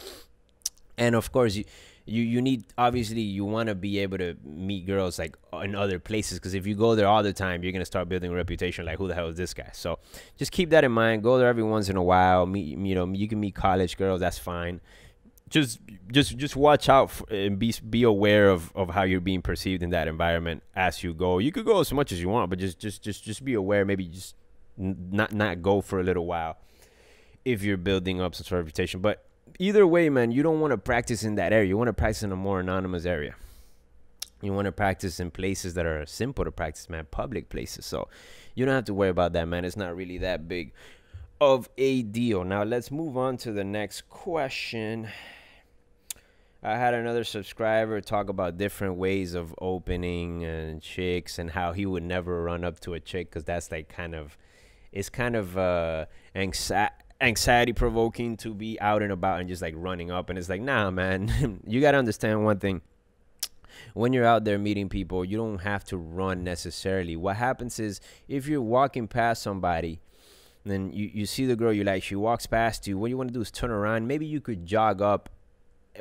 and 0.98 1.16
of 1.16 1.32
course 1.32 1.56
you 1.56 1.66
you, 2.08 2.22
you 2.22 2.42
need 2.42 2.66
obviously 2.78 3.22
you 3.22 3.46
want 3.46 3.68
to 3.68 3.76
be 3.76 4.00
able 4.00 4.18
to 4.20 4.36
meet 4.44 4.86
girls 4.86 5.18
like 5.18 5.36
in 5.64 5.74
other 5.74 6.00
places 6.00 6.38
because 6.38 6.54
if 6.54 6.68
you 6.68 6.76
go 6.76 6.94
there 6.94 7.08
all 7.08 7.24
the 7.24 7.34
time 7.34 7.64
you're 7.64 7.72
gonna 7.72 7.86
start 7.86 8.08
building 8.08 8.32
a 8.32 8.36
reputation 8.36 8.86
like 8.86 9.00
who 9.00 9.08
the 9.08 9.16
hell 9.16 9.28
is 9.28 9.38
this 9.38 9.54
guy? 9.54 9.70
So 9.74 10.00
just 10.38 10.52
keep 10.52 10.70
that 10.70 10.84
in 10.84 10.92
mind. 10.92 11.24
Go 11.24 11.38
there 11.38 11.48
every 11.48 11.64
once 11.64 11.90
in 11.90 11.98
a 11.98 12.04
while 12.04 12.46
meet 12.46 12.78
you 12.78 12.96
know 12.96 13.08
you 13.08 13.28
can 13.28 13.40
meet 13.40 13.56
college 13.56 13.98
girls 13.98 14.20
that's 14.20 14.38
fine. 14.38 14.82
Just 15.50 15.80
just 16.12 16.38
just 16.38 16.56
watch 16.56 16.90
out 16.90 17.12
and 17.32 17.58
be 17.58 17.74
be 17.90 18.04
aware 18.04 18.50
of, 18.50 18.72
of 18.76 18.90
how 18.90 19.04
you're 19.04 19.22
being 19.22 19.42
perceived 19.42 19.82
in 19.82 19.90
that 19.92 20.08
environment 20.08 20.62
as 20.76 21.04
you 21.04 21.14
go. 21.14 21.40
You 21.40 21.52
could 21.52 21.66
go 21.66 21.80
as 21.80 21.92
much 21.92 22.12
as 22.12 22.22
you 22.22 22.30
want 22.30 22.50
but 22.52 22.60
just 22.60 22.78
just 22.78 23.02
just 23.02 23.24
just 23.24 23.44
be 23.44 23.56
aware 23.56 23.84
maybe 23.84 24.06
just 24.06 24.36
not 24.78 25.34
not 25.34 25.64
go 25.64 25.82
for 25.82 26.00
a 26.00 26.04
little 26.04 26.28
while 26.28 26.58
if 27.46 27.64
you're 27.64 27.78
building 27.78 28.22
up 28.22 28.36
some 28.36 28.44
sort 28.44 28.60
of 28.60 28.66
reputation. 28.66 29.02
But 29.02 29.24
either 29.60 29.86
way, 29.86 30.10
man, 30.10 30.32
you 30.32 30.44
don't 30.44 30.60
want 30.60 30.72
to 30.72 30.78
practice 30.78 31.24
in 31.24 31.36
that 31.36 31.54
area. 31.54 31.68
You 31.68 31.78
want 31.78 31.88
to 31.88 31.94
practice 31.94 32.24
in 32.24 32.32
a 32.32 32.36
more 32.36 32.60
anonymous 32.60 33.06
area. 33.06 33.36
You 34.42 34.54
want 34.54 34.66
to 34.66 34.72
practice 34.72 35.20
in 35.20 35.32
places 35.32 35.74
that 35.76 35.86
are 35.86 36.06
simple 36.06 36.46
to 36.46 36.52
practice, 36.52 36.90
man, 36.90 37.08
public 37.10 37.50
places. 37.50 37.86
So 37.86 38.08
you 38.54 38.66
don't 38.66 38.76
have 38.76 38.86
to 38.86 38.94
worry 38.94 39.10
about 39.10 39.34
that, 39.34 39.48
man. 39.48 39.66
It's 39.66 39.78
not 39.78 39.96
really 39.96 40.18
that 40.20 40.48
big 40.48 40.74
of 41.42 41.70
a 41.78 42.02
deal. 42.04 42.44
Now 42.44 42.64
let's 42.64 42.92
move 42.92 43.18
on 43.18 43.38
to 43.38 43.52
the 43.52 43.64
next 43.64 44.10
question. 44.10 45.10
I 46.64 46.78
had 46.78 46.94
another 46.94 47.24
subscriber 47.24 48.02
talk 48.02 48.30
about 48.30 48.58
different 48.58 48.96
ways 48.96 49.36
of 49.36 49.54
opening 49.62 50.44
and 50.44 50.82
chicks 50.82 51.38
and 51.38 51.52
how 51.52 51.74
he 51.74 51.86
would 51.86 52.04
never 52.04 52.44
run 52.44 52.64
up 52.64 52.80
to 52.82 52.94
a 52.94 53.00
chick 53.00 53.30
because 53.30 53.44
that's 53.44 53.72
like 53.72 53.88
kind 53.88 54.16
of 54.16 54.36
it's 54.92 55.10
kind 55.10 55.36
of 55.36 55.58
uh 55.58 56.06
anxiety 56.34 56.96
anxiety 57.22 57.74
provoking 57.74 58.36
to 58.38 58.54
be 58.54 58.80
out 58.82 59.02
and 59.02 59.12
about 59.12 59.40
and 59.40 59.50
just 59.50 59.62
like 59.62 59.74
running 59.78 60.12
up. 60.12 60.30
And 60.30 60.38
it's 60.38 60.50
like 60.50 60.62
nah 60.62 60.92
man 60.92 61.62
you 61.68 61.82
got 61.82 61.92
to 61.92 61.98
understand 61.98 62.44
one 62.44 62.60
thing. 62.60 62.82
When 63.94 64.14
you're 64.14 64.26
out 64.26 64.44
there 64.46 64.58
meeting 64.58 64.90
people 64.90 65.24
you 65.26 65.38
don't 65.38 65.60
have 65.60 65.84
to 65.86 65.98
run 65.98 66.44
necessarily. 66.44 67.16
What 67.16 67.38
happens 67.38 67.80
is 67.80 68.02
if 68.28 68.48
you're 68.48 68.62
walking 68.62 69.08
past 69.08 69.42
somebody 69.42 70.00
then 70.66 70.92
you, 70.92 71.10
you 71.14 71.26
see 71.26 71.46
the 71.46 71.56
girl 71.56 71.72
you 71.72 71.84
like 71.84 72.04
she 72.04 72.16
walks 72.16 72.46
past 72.46 72.88
you. 72.88 72.98
What 72.98 73.10
you 73.10 73.18
want 73.18 73.30
to 73.30 73.34
do 73.34 73.42
is 73.42 73.52
turn 73.52 73.70
around. 73.70 74.08
Maybe 74.08 74.26
you 74.26 74.42
could 74.42 74.66
jog 74.66 75.02
up. 75.02 75.30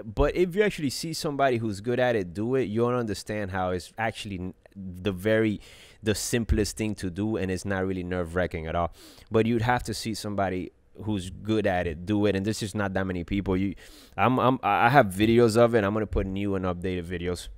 But 0.02 0.34
if 0.34 0.56
you 0.56 0.62
actually 0.62 0.90
see 0.90 1.12
somebody 1.12 1.58
who's 1.58 1.81
good 1.81 2.00
at 2.00 2.17
it 2.17 2.34
do 2.34 2.55
it. 2.56 2.64
You 2.64 2.81
don't 2.81 2.94
understand 2.94 3.50
how 3.52 3.70
it's 3.70 3.93
actually 3.96 4.55
the 4.75 5.12
very 5.12 5.60
the 6.02 6.14
simplest 6.14 6.76
thing 6.76 6.94
to 6.94 7.08
do 7.08 7.37
and 7.37 7.50
it's 7.50 7.64
not 7.64 7.87
really 7.87 8.02
nerve-wracking 8.02 8.67
at 8.67 8.75
all. 8.75 8.93
But 9.31 9.46
you'd 9.46 9.62
have 9.62 9.82
to 9.84 9.94
see 9.94 10.14
somebody 10.14 10.72
who's 11.02 11.31
good 11.31 11.67
at 11.67 11.87
it 11.87 12.06
do 12.06 12.26
it. 12.26 12.37
And 12.37 12.44
there's 12.44 12.61
just 12.61 12.75
not 12.75 12.94
that 12.94 13.06
many 13.06 13.25
people. 13.25 13.56
You 13.56 13.75
i'm, 14.17 14.38
I'm 14.38 14.58
i 14.62 14.88
have 14.88 15.06
videos 15.06 15.56
of 15.56 15.75
it 15.75 15.85
i'm 15.85 15.93
gonna 15.93 16.06
put 16.06 16.26
new 16.26 16.55
and 16.55 16.64
updated 16.64 17.05
videos 17.05 17.49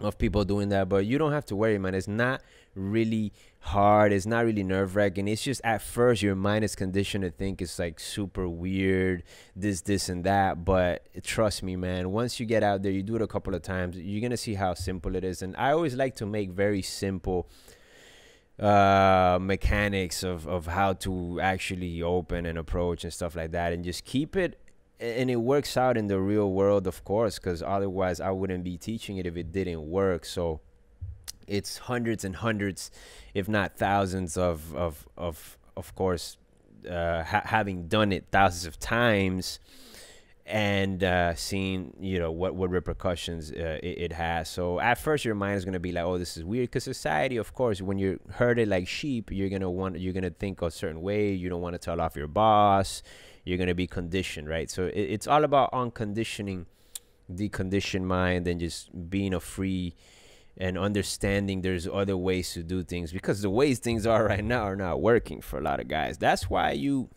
of 0.00 0.18
people 0.18 0.44
doing 0.44 0.68
that. 0.70 0.88
But 0.88 1.06
you 1.06 1.18
don't 1.18 1.32
have 1.32 1.46
to 1.46 1.56
worry 1.56 1.78
man. 1.78 1.94
It's 1.94 2.08
not 2.08 2.42
really 2.74 3.32
hard. 3.60 4.12
It's 4.12 4.26
not 4.26 4.44
really 4.44 4.64
nerve-wracking. 4.64 5.28
It's 5.28 5.42
just 5.42 5.60
at 5.64 5.82
first 5.82 6.22
your 6.22 6.34
mind 6.34 6.64
is 6.64 6.74
conditioned 6.74 7.22
to 7.22 7.30
think 7.30 7.62
it's 7.62 7.78
like 7.78 8.00
super 8.00 8.48
weird 8.48 9.22
this 9.54 9.80
this 9.80 10.08
and 10.08 10.24
that. 10.24 10.64
But 10.64 11.06
trust 11.22 11.62
me 11.62 11.76
man 11.76 12.10
once 12.10 12.40
you 12.40 12.46
get 12.46 12.62
out 12.62 12.82
there 12.82 12.92
you 12.92 13.02
do 13.02 13.16
it 13.16 13.22
a 13.22 13.26
couple 13.26 13.54
of 13.54 13.62
times 13.62 13.96
you're 13.96 14.22
gonna 14.22 14.36
see 14.36 14.54
how 14.54 14.74
simple 14.74 15.14
it 15.16 15.24
is. 15.24 15.42
And 15.42 15.54
i 15.56 15.70
always 15.70 15.94
like 15.94 16.16
to 16.16 16.26
make 16.26 16.50
very 16.50 16.82
simple 16.82 17.48
uh 18.58 19.38
mechanics 19.40 20.22
of 20.22 20.46
of 20.46 20.66
how 20.66 20.92
to 20.92 21.40
actually 21.40 22.00
open 22.02 22.46
and 22.46 22.56
approach 22.56 23.02
and 23.02 23.12
stuff 23.12 23.34
like 23.34 23.50
that 23.50 23.72
and 23.72 23.84
just 23.84 24.04
keep 24.04 24.36
it 24.36 24.56
and 25.00 25.28
it 25.28 25.36
works 25.36 25.76
out 25.76 25.96
in 25.96 26.06
the 26.06 26.20
real 26.20 26.52
world 26.52 26.86
of 26.86 27.02
course 27.04 27.38
because 27.38 27.62
otherwise 27.62 28.20
i 28.20 28.30
wouldn't 28.30 28.62
be 28.62 28.76
teaching 28.78 29.16
it 29.16 29.26
if 29.26 29.36
it 29.36 29.52
didn't 29.52 29.82
work. 29.82 30.24
So 30.24 30.60
it's 31.46 31.78
hundreds 31.78 32.24
and 32.24 32.36
hundreds 32.36 32.90
if 33.34 33.48
not 33.48 33.76
thousands 33.76 34.36
of 34.36 34.74
of 34.74 35.06
of 35.16 35.58
of 35.76 35.94
course 35.94 36.38
uh 36.88 37.22
ha- 37.22 37.42
having 37.44 37.88
done 37.88 38.12
it 38.12 38.24
thousands 38.30 38.66
of 38.66 38.78
times 38.78 39.58
and 40.46 41.02
uh, 41.02 41.34
seeing 41.34 41.96
you 41.98 42.18
know 42.18 42.30
what 42.30 42.54
what 42.54 42.70
repercussions 42.70 43.50
uh, 43.50 43.78
it, 43.82 43.98
it, 43.98 44.12
has. 44.12 44.48
So 44.48 44.78
at 44.78 44.98
first 44.98 45.24
your 45.24 45.34
mind 45.34 45.56
is 45.56 45.64
gonna 45.64 45.80
be 45.80 45.92
like, 45.92 46.04
oh, 46.04 46.18
this 46.18 46.36
is 46.36 46.44
weird, 46.44 46.68
because 46.70 46.84
society, 46.84 47.36
of 47.38 47.54
course, 47.54 47.80
when 47.80 47.98
you're 47.98 48.18
herded 48.30 48.68
like 48.68 48.86
sheep, 48.86 49.30
you're 49.32 49.48
gonna 49.48 49.70
want 49.70 49.98
you're 49.98 50.12
gonna 50.12 50.30
think 50.30 50.60
a 50.60 50.70
certain 50.70 51.00
way. 51.00 51.32
You 51.32 51.48
don't 51.48 51.62
want 51.62 51.74
to 51.74 51.78
tell 51.78 52.00
off 52.00 52.14
your 52.16 52.28
boss. 52.28 53.02
You're 53.44 53.58
gonna 53.58 53.74
be 53.74 53.86
conditioned, 53.86 54.48
right? 54.48 54.70
So 54.70 54.86
it, 54.86 54.94
it's 54.94 55.26
all 55.26 55.44
about 55.44 55.70
unconditioning 55.72 56.66
the 57.28 57.48
conditioned 57.48 58.06
mind 58.06 58.46
and 58.46 58.60
just 58.60 58.90
being 59.08 59.32
a 59.32 59.40
free 59.40 59.94
and 60.56 60.78
understanding 60.78 61.62
there's 61.62 61.88
other 61.88 62.16
ways 62.16 62.52
to 62.52 62.62
do 62.62 62.82
things 62.82 63.12
because 63.12 63.42
the 63.42 63.50
ways 63.50 63.78
things 63.78 64.06
are 64.06 64.24
right 64.24 64.44
now 64.44 64.62
are 64.62 64.76
not 64.76 65.00
working 65.00 65.40
for 65.40 65.58
a 65.58 65.62
lot 65.62 65.80
of 65.80 65.88
guys. 65.88 66.18
That's 66.18 66.50
why 66.50 66.72
you 66.72 67.08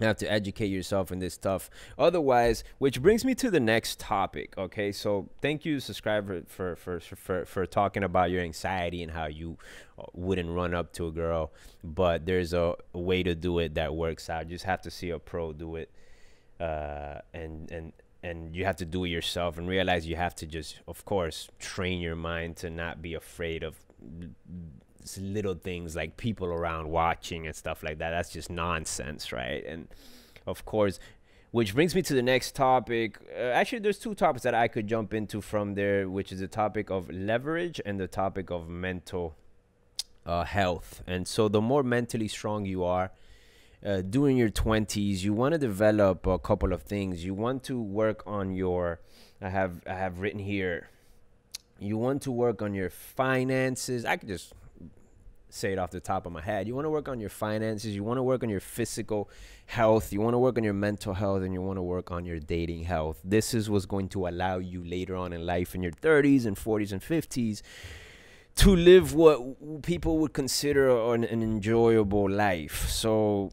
you 0.00 0.06
have 0.06 0.16
to 0.18 0.30
educate 0.30 0.66
yourself 0.66 1.10
in 1.10 1.18
this 1.18 1.34
stuff. 1.34 1.70
Otherwise 1.98 2.64
which 2.78 3.00
brings 3.02 3.24
me 3.24 3.34
to 3.34 3.50
the 3.50 3.60
next 3.60 3.98
topic 3.98 4.54
okay? 4.58 4.92
So 4.92 5.28
thank 5.40 5.64
you 5.64 5.80
subscriber 5.80 6.42
for 6.46 6.76
for 6.76 7.00
for, 7.00 7.44
for 7.44 7.66
talking 7.66 8.04
about 8.04 8.30
your 8.30 8.42
anxiety 8.42 9.02
and 9.02 9.12
how 9.12 9.26
you 9.26 9.58
uh, 9.98 10.04
wouldn't 10.12 10.50
run 10.50 10.74
up 10.74 10.92
to 10.94 11.06
a 11.06 11.12
girl 11.12 11.52
but 11.82 12.26
there's 12.26 12.52
a, 12.52 12.74
a 12.94 12.98
way 12.98 13.22
to 13.22 13.34
do 13.34 13.58
it 13.58 13.74
that 13.74 13.94
works 13.94 14.28
out. 14.28 14.46
You 14.46 14.56
just 14.56 14.64
have 14.64 14.82
to 14.82 14.90
see 14.90 15.10
a 15.10 15.18
pro 15.18 15.52
do 15.52 15.76
it 15.76 15.90
uh, 16.60 17.20
and 17.34 17.70
and 17.70 17.92
and 18.22 18.56
you 18.56 18.64
have 18.64 18.76
to 18.76 18.84
do 18.84 19.04
it 19.04 19.08
yourself 19.08 19.58
and 19.58 19.68
realize 19.68 20.06
you 20.06 20.16
have 20.16 20.34
to 20.34 20.46
just 20.46 20.80
of 20.88 21.04
course 21.04 21.48
train 21.58 22.00
your 22.00 22.16
mind 22.16 22.56
to 22.56 22.70
not 22.70 23.02
be 23.02 23.14
afraid 23.14 23.62
of 23.62 23.76
little 25.18 25.54
things 25.54 25.94
like 25.94 26.16
people 26.16 26.48
around 26.48 26.88
watching 26.88 27.46
and 27.46 27.54
stuff 27.54 27.82
like 27.82 27.98
that. 27.98 28.10
That's 28.10 28.30
just 28.30 28.50
nonsense 28.50 29.32
right? 29.32 29.64
And 29.66 29.88
of 30.46 30.64
course 30.64 30.98
which 31.52 31.74
brings 31.74 31.94
me 31.94 32.02
to 32.02 32.12
the 32.12 32.22
next 32.22 32.54
topic. 32.54 33.18
Uh, 33.34 33.40
actually 33.60 33.78
there's 33.78 33.98
two 33.98 34.14
topics 34.14 34.42
that 34.42 34.54
i 34.54 34.68
could 34.68 34.86
jump 34.86 35.14
into 35.14 35.40
from 35.40 35.74
there 35.74 36.08
which 36.08 36.32
is 36.32 36.40
the 36.40 36.48
topic 36.48 36.90
of 36.90 37.10
leverage 37.10 37.80
and 37.86 37.98
the 37.98 38.08
topic 38.08 38.50
of 38.50 38.68
mental 38.68 39.34
uh, 40.26 40.44
health. 40.44 41.02
And 41.06 41.26
so 41.26 41.48
the 41.48 41.60
more 41.60 41.82
mentally 41.82 42.28
strong 42.28 42.66
you 42.66 42.82
are 42.84 43.12
uh, 43.84 44.02
during 44.02 44.36
your 44.36 44.50
20s 44.50 45.22
you 45.22 45.32
want 45.32 45.52
to 45.52 45.58
develop 45.58 46.26
a 46.26 46.38
couple 46.38 46.72
of 46.72 46.82
things. 46.82 47.24
You 47.24 47.34
want 47.34 47.62
to 47.64 47.80
work 47.80 48.22
on 48.26 48.52
your 48.52 49.00
i 49.40 49.50
have 49.50 49.82
i 49.86 49.92
have 49.92 50.20
written 50.20 50.40
here 50.40 50.88
you 51.78 51.98
want 51.98 52.22
to 52.22 52.32
work 52.32 52.62
on 52.62 52.74
your 52.74 52.90
finances. 52.90 54.04
I 54.04 54.16
could 54.16 54.28
just 54.28 54.54
say 55.48 55.72
it 55.72 55.78
off 55.78 55.90
the 55.90 56.00
top 56.00 56.26
of 56.26 56.32
my 56.32 56.40
head 56.40 56.66
you 56.66 56.74
want 56.74 56.84
to 56.84 56.90
work 56.90 57.08
on 57.08 57.20
your 57.20 57.30
finances 57.30 57.94
you 57.94 58.02
want 58.02 58.18
to 58.18 58.22
work 58.22 58.42
on 58.42 58.48
your 58.48 58.60
physical 58.60 59.30
health 59.66 60.12
you 60.12 60.20
want 60.20 60.34
to 60.34 60.38
work 60.38 60.56
on 60.58 60.64
your 60.64 60.74
mental 60.74 61.14
health 61.14 61.42
and 61.42 61.52
you 61.52 61.60
want 61.60 61.76
to 61.76 61.82
work 61.82 62.10
on 62.10 62.24
your 62.24 62.38
dating 62.38 62.82
health 62.84 63.20
this 63.24 63.54
is 63.54 63.70
what's 63.70 63.86
going 63.86 64.08
to 64.08 64.26
allow 64.26 64.58
you 64.58 64.84
later 64.84 65.14
on 65.14 65.32
in 65.32 65.46
life 65.46 65.74
in 65.74 65.82
your 65.82 65.92
30s 65.92 66.46
and 66.46 66.56
40s 66.56 66.92
and 66.92 67.00
50s 67.00 67.62
to 68.56 68.74
live 68.74 69.14
what 69.14 69.82
people 69.82 70.18
would 70.18 70.32
consider 70.32 70.88
an, 71.14 71.24
an 71.24 71.42
enjoyable 71.42 72.28
life 72.28 72.88
so 72.88 73.52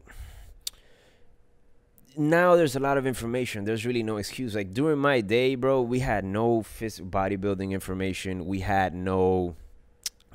now 2.16 2.54
there's 2.54 2.76
a 2.76 2.80
lot 2.80 2.96
of 2.96 3.06
information. 3.06 3.64
There's 3.64 3.84
really 3.84 4.02
no 4.02 4.18
excuse. 4.18 4.54
Like 4.54 4.72
during 4.72 4.98
my 4.98 5.20
day, 5.20 5.56
bro, 5.56 5.82
we 5.82 5.98
had 5.98 6.24
no 6.24 6.62
bodybuilding 6.62 7.72
information. 7.72 8.46
We 8.46 8.60
had 8.60 8.94
no 8.94 9.56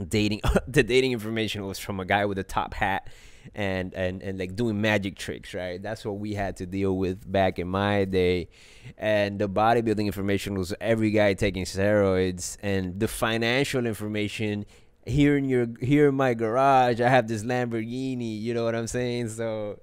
dating. 0.07 0.41
the 0.67 0.83
dating 0.83 1.11
information 1.11 1.65
was 1.65 1.79
from 1.79 1.99
a 1.99 2.05
guy 2.05 2.25
with 2.25 2.37
a 2.39 2.43
top 2.43 2.73
hat 2.73 3.07
and 3.55 3.93
and 3.93 4.21
and 4.21 4.39
like 4.39 4.55
doing 4.55 4.81
magic 4.81 5.17
tricks, 5.17 5.53
right? 5.53 5.81
That's 5.81 6.05
what 6.05 6.19
we 6.19 6.33
had 6.33 6.57
to 6.57 6.65
deal 6.65 6.97
with 6.97 7.29
back 7.29 7.59
in 7.59 7.67
my 7.67 8.05
day. 8.05 8.49
And 8.97 9.39
the 9.39 9.49
bodybuilding 9.49 10.05
information 10.05 10.57
was 10.57 10.73
every 10.79 11.11
guy 11.11 11.33
taking 11.33 11.65
steroids, 11.65 12.57
and 12.61 12.99
the 12.99 13.07
financial 13.07 13.85
information 13.85 14.65
here 15.05 15.37
in 15.37 15.45
your 15.45 15.67
here 15.81 16.09
in 16.09 16.15
my 16.15 16.33
garage. 16.33 17.01
I 17.01 17.09
have 17.09 17.27
this 17.27 17.43
Lamborghini. 17.43 18.41
You 18.41 18.53
know 18.53 18.65
what 18.65 18.75
I'm 18.75 18.87
saying? 18.87 19.29
So 19.29 19.79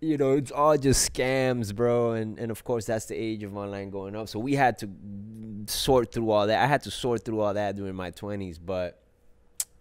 you 0.00 0.16
know, 0.16 0.34
it's 0.34 0.52
all 0.52 0.76
just 0.76 1.12
scams, 1.12 1.74
bro. 1.74 2.12
And 2.12 2.38
and 2.38 2.50
of 2.50 2.64
course 2.64 2.86
that's 2.86 3.06
the 3.06 3.16
age 3.16 3.42
of 3.42 3.56
online 3.56 3.90
going 3.90 4.14
up. 4.14 4.28
So 4.28 4.38
we 4.38 4.54
had 4.54 4.78
to 4.78 4.90
sort 5.66 6.12
through 6.12 6.30
all 6.30 6.46
that. 6.46 6.62
I 6.62 6.66
had 6.66 6.82
to 6.82 6.90
sort 6.90 7.24
through 7.24 7.40
all 7.40 7.54
that 7.54 7.76
during 7.76 7.94
my 7.94 8.10
twenties, 8.10 8.58
but 8.58 9.02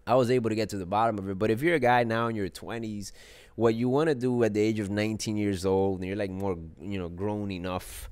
I 0.08 0.16
was 0.16 0.32
able 0.32 0.50
to 0.50 0.56
get 0.56 0.70
to 0.70 0.78
the 0.78 0.86
bottom 0.86 1.20
of 1.20 1.30
it. 1.30 1.38
But 1.38 1.52
if 1.52 1.62
you're 1.62 1.76
a 1.76 1.80
guy 1.80 2.04
now 2.04 2.28
in 2.28 2.36
your 2.36 2.50
twenties, 2.50 3.12
what 3.56 3.76
you 3.76 3.90
want 3.90 4.10
to 4.10 4.16
do 4.16 4.44
at 4.44 4.54
the 4.54 4.62
age 4.62 4.80
of 4.80 4.90
19 4.90 5.36
years 5.36 5.66
old, 5.66 6.00
and 6.00 6.08
you're 6.08 6.16
like 6.16 6.30
more, 6.32 6.58
you 6.82 6.98
know, 7.00 7.10
grown 7.10 7.52
enough, 7.52 8.10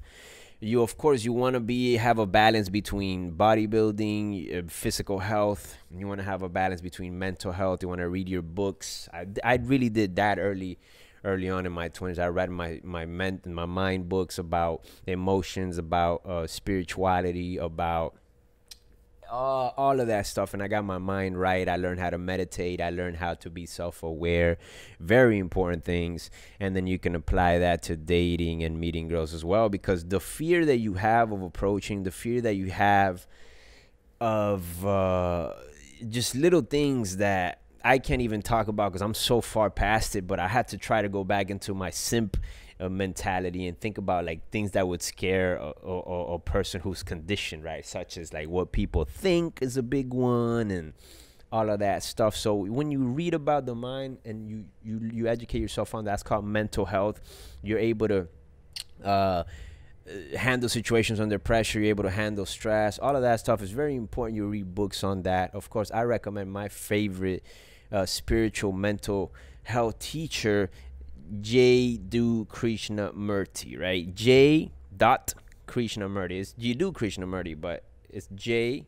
you 0.60 0.82
of 0.82 0.98
course 0.98 1.24
you 1.24 1.34
want 1.34 1.54
to 1.54 1.60
be 1.60 1.96
have 1.98 2.18
a 2.20 2.26
balance 2.26 2.70
between 2.70 3.32
bodybuilding, 3.34 4.58
uh, 4.58 4.68
physical 4.68 5.20
health. 5.20 5.78
You 5.96 6.08
want 6.08 6.20
to 6.20 6.26
have 6.26 6.42
a 6.42 6.50
balance 6.50 6.82
between 6.82 7.18
mental 7.18 7.52
health. 7.52 7.82
You 7.82 7.90
want 7.90 8.02
to 8.02 8.10
read 8.10 8.28
your 8.28 8.42
books. 8.42 9.08
I 9.14 9.28
I 9.44 9.56
really 9.56 9.90
did 9.90 10.16
that 10.18 10.40
early 10.40 10.78
early 11.24 11.50
on 11.50 11.66
in 11.66 11.72
my 11.72 11.90
20s 11.90 12.20
i 12.20 12.28
read 12.28 12.52
my 12.52 12.80
my 12.84 13.04
ment 13.04 13.46
my 13.48 13.66
mind 13.66 14.08
books 14.08 14.38
about 14.38 14.86
emotions 15.08 15.80
about 15.80 16.24
uh, 16.24 16.46
spirituality 16.46 17.58
about 17.58 18.16
uh, 19.30 19.72
all 19.78 20.00
of 20.00 20.08
that 20.08 20.28
stuff 20.28 20.54
and 20.54 20.62
i 20.62 20.68
got 20.68 20.86
my 20.86 20.98
mind 20.98 21.40
right. 21.40 21.68
I 21.68 21.76
learned 21.76 22.00
how 22.00 22.10
to 22.10 22.18
meditate. 22.18 22.82
I 22.82 22.90
learned 22.90 23.18
how 23.18 23.34
to 23.36 23.50
be 23.50 23.66
self-aware. 23.66 24.58
Very 25.00 25.38
important 25.38 25.84
things. 25.84 26.30
And 26.60 26.76
then 26.76 26.88
you 26.88 27.00
can 27.00 27.16
apply 27.16 27.60
that 27.60 27.82
to 27.84 27.96
dating 27.96 28.64
and 28.64 28.80
meeting 28.80 29.08
girls 29.08 29.34
as 29.34 29.44
well 29.44 29.70
because 29.70 30.06
the 30.06 30.20
fear 30.20 30.66
that 30.66 30.78
you 30.78 30.96
have 30.96 31.32
of 31.32 31.42
approaching 31.42 32.04
the 32.04 32.12
fear 32.12 32.42
that 32.42 32.56
you 32.56 32.72
have 32.72 33.28
of 34.20 34.86
uh, 34.86 35.54
just 36.10 36.36
little 36.36 36.62
things 36.62 37.18
that 37.18 37.62
I 37.86 38.00
can't 38.00 38.22
even 38.22 38.42
talk 38.42 38.68
about 38.68 38.92
because 38.92 39.04
I'm 39.04 39.14
so 39.14 39.42
far 39.42 39.70
past 39.70 40.16
it. 40.16 40.26
But 40.26 40.40
I 40.40 40.48
had 40.48 40.68
to 40.70 40.78
try 40.78 41.04
to 41.04 41.08
go 41.08 41.24
back 41.24 41.52
into 41.52 41.76
my 41.76 41.92
simp 41.92 42.36
uh, 42.80 42.90
mentality 42.90 43.68
and 43.68 43.80
think 43.80 44.00
about 44.00 44.26
like 44.26 44.50
things 44.50 44.72
that 44.72 44.88
would 44.88 45.04
scare 45.04 45.58
a, 45.58 45.72
a, 45.86 46.34
a, 46.34 46.40
person 46.40 46.82
who's 46.82 47.04
conditioned, 47.04 47.64
right? 47.64 47.86
Such 47.86 48.18
as 48.18 48.34
like 48.34 48.50
what 48.50 48.72
people 48.72 49.06
think 49.06 49.60
is 49.62 49.78
a 49.78 49.84
big 49.84 50.14
one 50.14 50.72
and 50.72 50.94
all 51.52 51.70
of 51.70 51.80
that 51.80 52.02
stuff. 52.02 52.36
So 52.36 52.56
when 52.56 52.92
you 52.92 53.04
read 53.04 53.36
about 53.36 53.68
the 53.68 53.76
mind 53.76 54.18
and 54.26 54.50
you 54.50 54.66
you 54.84 55.00
you 55.14 55.28
educate 55.28 55.60
yourself 55.60 55.94
on 55.94 56.06
that's 56.06 56.24
called 56.24 56.44
mental 56.44 56.86
health, 56.86 57.22
you're 57.62 57.80
able 57.80 58.08
to. 58.08 58.28
Uh, 59.04 59.44
handle 60.38 60.70
situations 60.70 61.20
under 61.20 61.40
pressure 61.40 61.80
you're 61.80 61.90
able 61.90 62.04
to 62.04 62.12
handle 62.12 62.46
stress 62.46 63.00
all 63.00 63.16
of 63.16 63.24
that 63.24 63.40
stuff 63.40 63.60
is 63.64 63.72
very 63.72 63.96
important 63.96 64.36
you 64.36 64.46
read 64.46 64.76
books 64.76 65.04
on 65.04 65.24
that 65.24 65.54
of 65.56 65.68
course 65.68 65.90
i 65.92 66.04
recommend 66.04 66.52
my 66.52 66.70
favorite 66.70 67.44
uh, 67.92 68.06
spiritual 68.06 68.72
mental 68.72 69.34
health 69.64 70.00
teacher, 70.00 70.70
Jiddu 71.42 72.48
Krishnamurti, 72.48 73.80
right? 73.80 74.14
J. 74.14 74.72
Dot 74.96 75.34
Krishnamurti. 75.68 76.40
It's 76.40 76.54
Jiddu 76.54 76.94
Krishnamurti, 76.94 77.60
but 77.60 77.84
it's 78.10 78.28
J. 78.34 78.86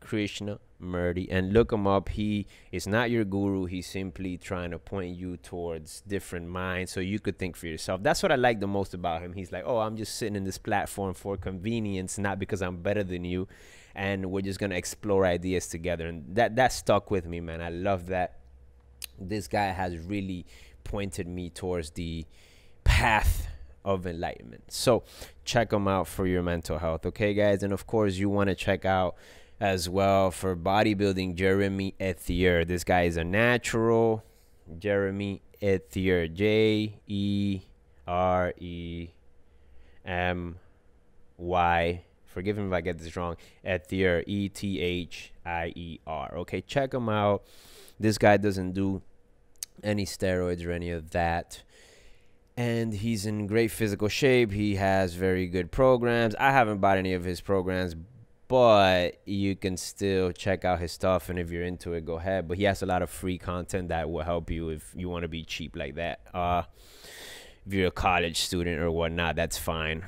Krishna 0.00 0.60
Murti 0.80 1.26
and 1.30 1.52
look 1.52 1.72
him 1.72 1.86
up. 1.86 2.08
He 2.10 2.46
is 2.70 2.86
not 2.86 3.10
your 3.10 3.24
guru. 3.24 3.64
He's 3.64 3.86
simply 3.86 4.38
trying 4.38 4.70
to 4.70 4.78
point 4.78 5.16
you 5.16 5.36
towards 5.36 6.02
different 6.02 6.48
minds 6.48 6.92
so 6.92 7.00
you 7.00 7.18
could 7.18 7.38
think 7.38 7.56
for 7.56 7.66
yourself. 7.66 8.02
That's 8.02 8.22
what 8.22 8.30
I 8.30 8.36
like 8.36 8.60
the 8.60 8.66
most 8.66 8.94
about 8.94 9.22
him. 9.22 9.32
He's 9.32 9.52
like, 9.52 9.64
oh, 9.66 9.78
I'm 9.78 9.96
just 9.96 10.16
sitting 10.16 10.36
in 10.36 10.44
this 10.44 10.58
platform 10.58 11.14
for 11.14 11.36
convenience, 11.36 12.18
not 12.18 12.38
because 12.38 12.62
I'm 12.62 12.76
better 12.76 13.02
than 13.02 13.24
you 13.24 13.48
and 13.96 14.30
we're 14.30 14.42
just 14.42 14.60
gonna 14.60 14.76
explore 14.76 15.24
ideas 15.26 15.66
together. 15.66 16.06
And 16.06 16.36
that 16.36 16.54
that 16.56 16.72
stuck 16.72 17.10
with 17.10 17.26
me, 17.26 17.40
man. 17.40 17.60
I 17.60 17.70
love 17.70 18.06
that. 18.06 18.38
This 19.18 19.48
guy 19.48 19.68
has 19.68 19.96
really 19.98 20.44
pointed 20.84 21.26
me 21.26 21.48
towards 21.50 21.90
the 21.90 22.26
path 22.84 23.48
of 23.84 24.06
enlightenment. 24.06 24.64
So 24.68 25.02
check 25.44 25.72
him 25.72 25.88
out 25.88 26.06
for 26.06 26.26
your 26.26 26.42
mental 26.42 26.78
health, 26.78 27.06
okay, 27.06 27.32
guys? 27.32 27.62
And 27.62 27.72
of 27.72 27.86
course, 27.86 28.16
you 28.16 28.28
want 28.28 28.50
to 28.50 28.54
check 28.54 28.84
out 28.84 29.16
as 29.58 29.88
well 29.88 30.30
for 30.30 30.54
bodybuilding 30.54 31.34
Jeremy 31.34 31.94
Ethier. 31.98 32.66
This 32.66 32.84
guy 32.84 33.02
is 33.02 33.16
a 33.16 33.24
natural. 33.24 34.22
Jeremy 34.78 35.40
Ethier, 35.62 36.32
J 36.32 37.00
E 37.06 37.60
R 38.06 38.52
E 38.58 39.08
M 40.04 40.58
Y 41.38 42.02
Forgive 42.36 42.58
me 42.58 42.66
if 42.66 42.72
I 42.74 42.82
get 42.82 42.98
this 42.98 43.16
wrong. 43.16 43.36
Ethier, 43.64 44.22
E 44.26 44.50
T 44.50 44.78
H 44.78 45.32
I 45.46 45.72
E 45.74 46.00
R. 46.06 46.36
Okay, 46.40 46.60
check 46.60 46.92
him 46.92 47.08
out. 47.08 47.44
This 47.98 48.18
guy 48.18 48.36
doesn't 48.36 48.72
do 48.72 49.00
any 49.82 50.04
steroids 50.04 50.62
or 50.66 50.70
any 50.70 50.90
of 50.90 51.12
that. 51.12 51.62
And 52.54 52.92
he's 52.92 53.24
in 53.24 53.46
great 53.46 53.70
physical 53.70 54.08
shape. 54.08 54.52
He 54.52 54.74
has 54.74 55.14
very 55.14 55.46
good 55.46 55.72
programs. 55.72 56.34
I 56.34 56.50
haven't 56.50 56.82
bought 56.82 56.98
any 56.98 57.14
of 57.14 57.24
his 57.24 57.40
programs, 57.40 57.96
but 58.48 59.18
you 59.24 59.56
can 59.56 59.78
still 59.78 60.30
check 60.30 60.66
out 60.66 60.78
his 60.78 60.92
stuff. 60.92 61.30
And 61.30 61.38
if 61.38 61.50
you're 61.50 61.64
into 61.64 61.94
it, 61.94 62.04
go 62.04 62.18
ahead. 62.18 62.48
But 62.48 62.58
he 62.58 62.64
has 62.64 62.82
a 62.82 62.86
lot 62.86 63.00
of 63.00 63.08
free 63.08 63.38
content 63.38 63.88
that 63.88 64.10
will 64.10 64.24
help 64.24 64.50
you 64.50 64.68
if 64.68 64.92
you 64.94 65.08
want 65.08 65.22
to 65.22 65.28
be 65.28 65.42
cheap 65.42 65.74
like 65.74 65.94
that. 65.94 66.20
Uh, 66.34 66.64
if 67.66 67.72
you're 67.72 67.88
a 67.88 67.90
college 67.90 68.40
student 68.40 68.78
or 68.78 68.90
whatnot, 68.90 69.36
that's 69.36 69.56
fine 69.56 70.04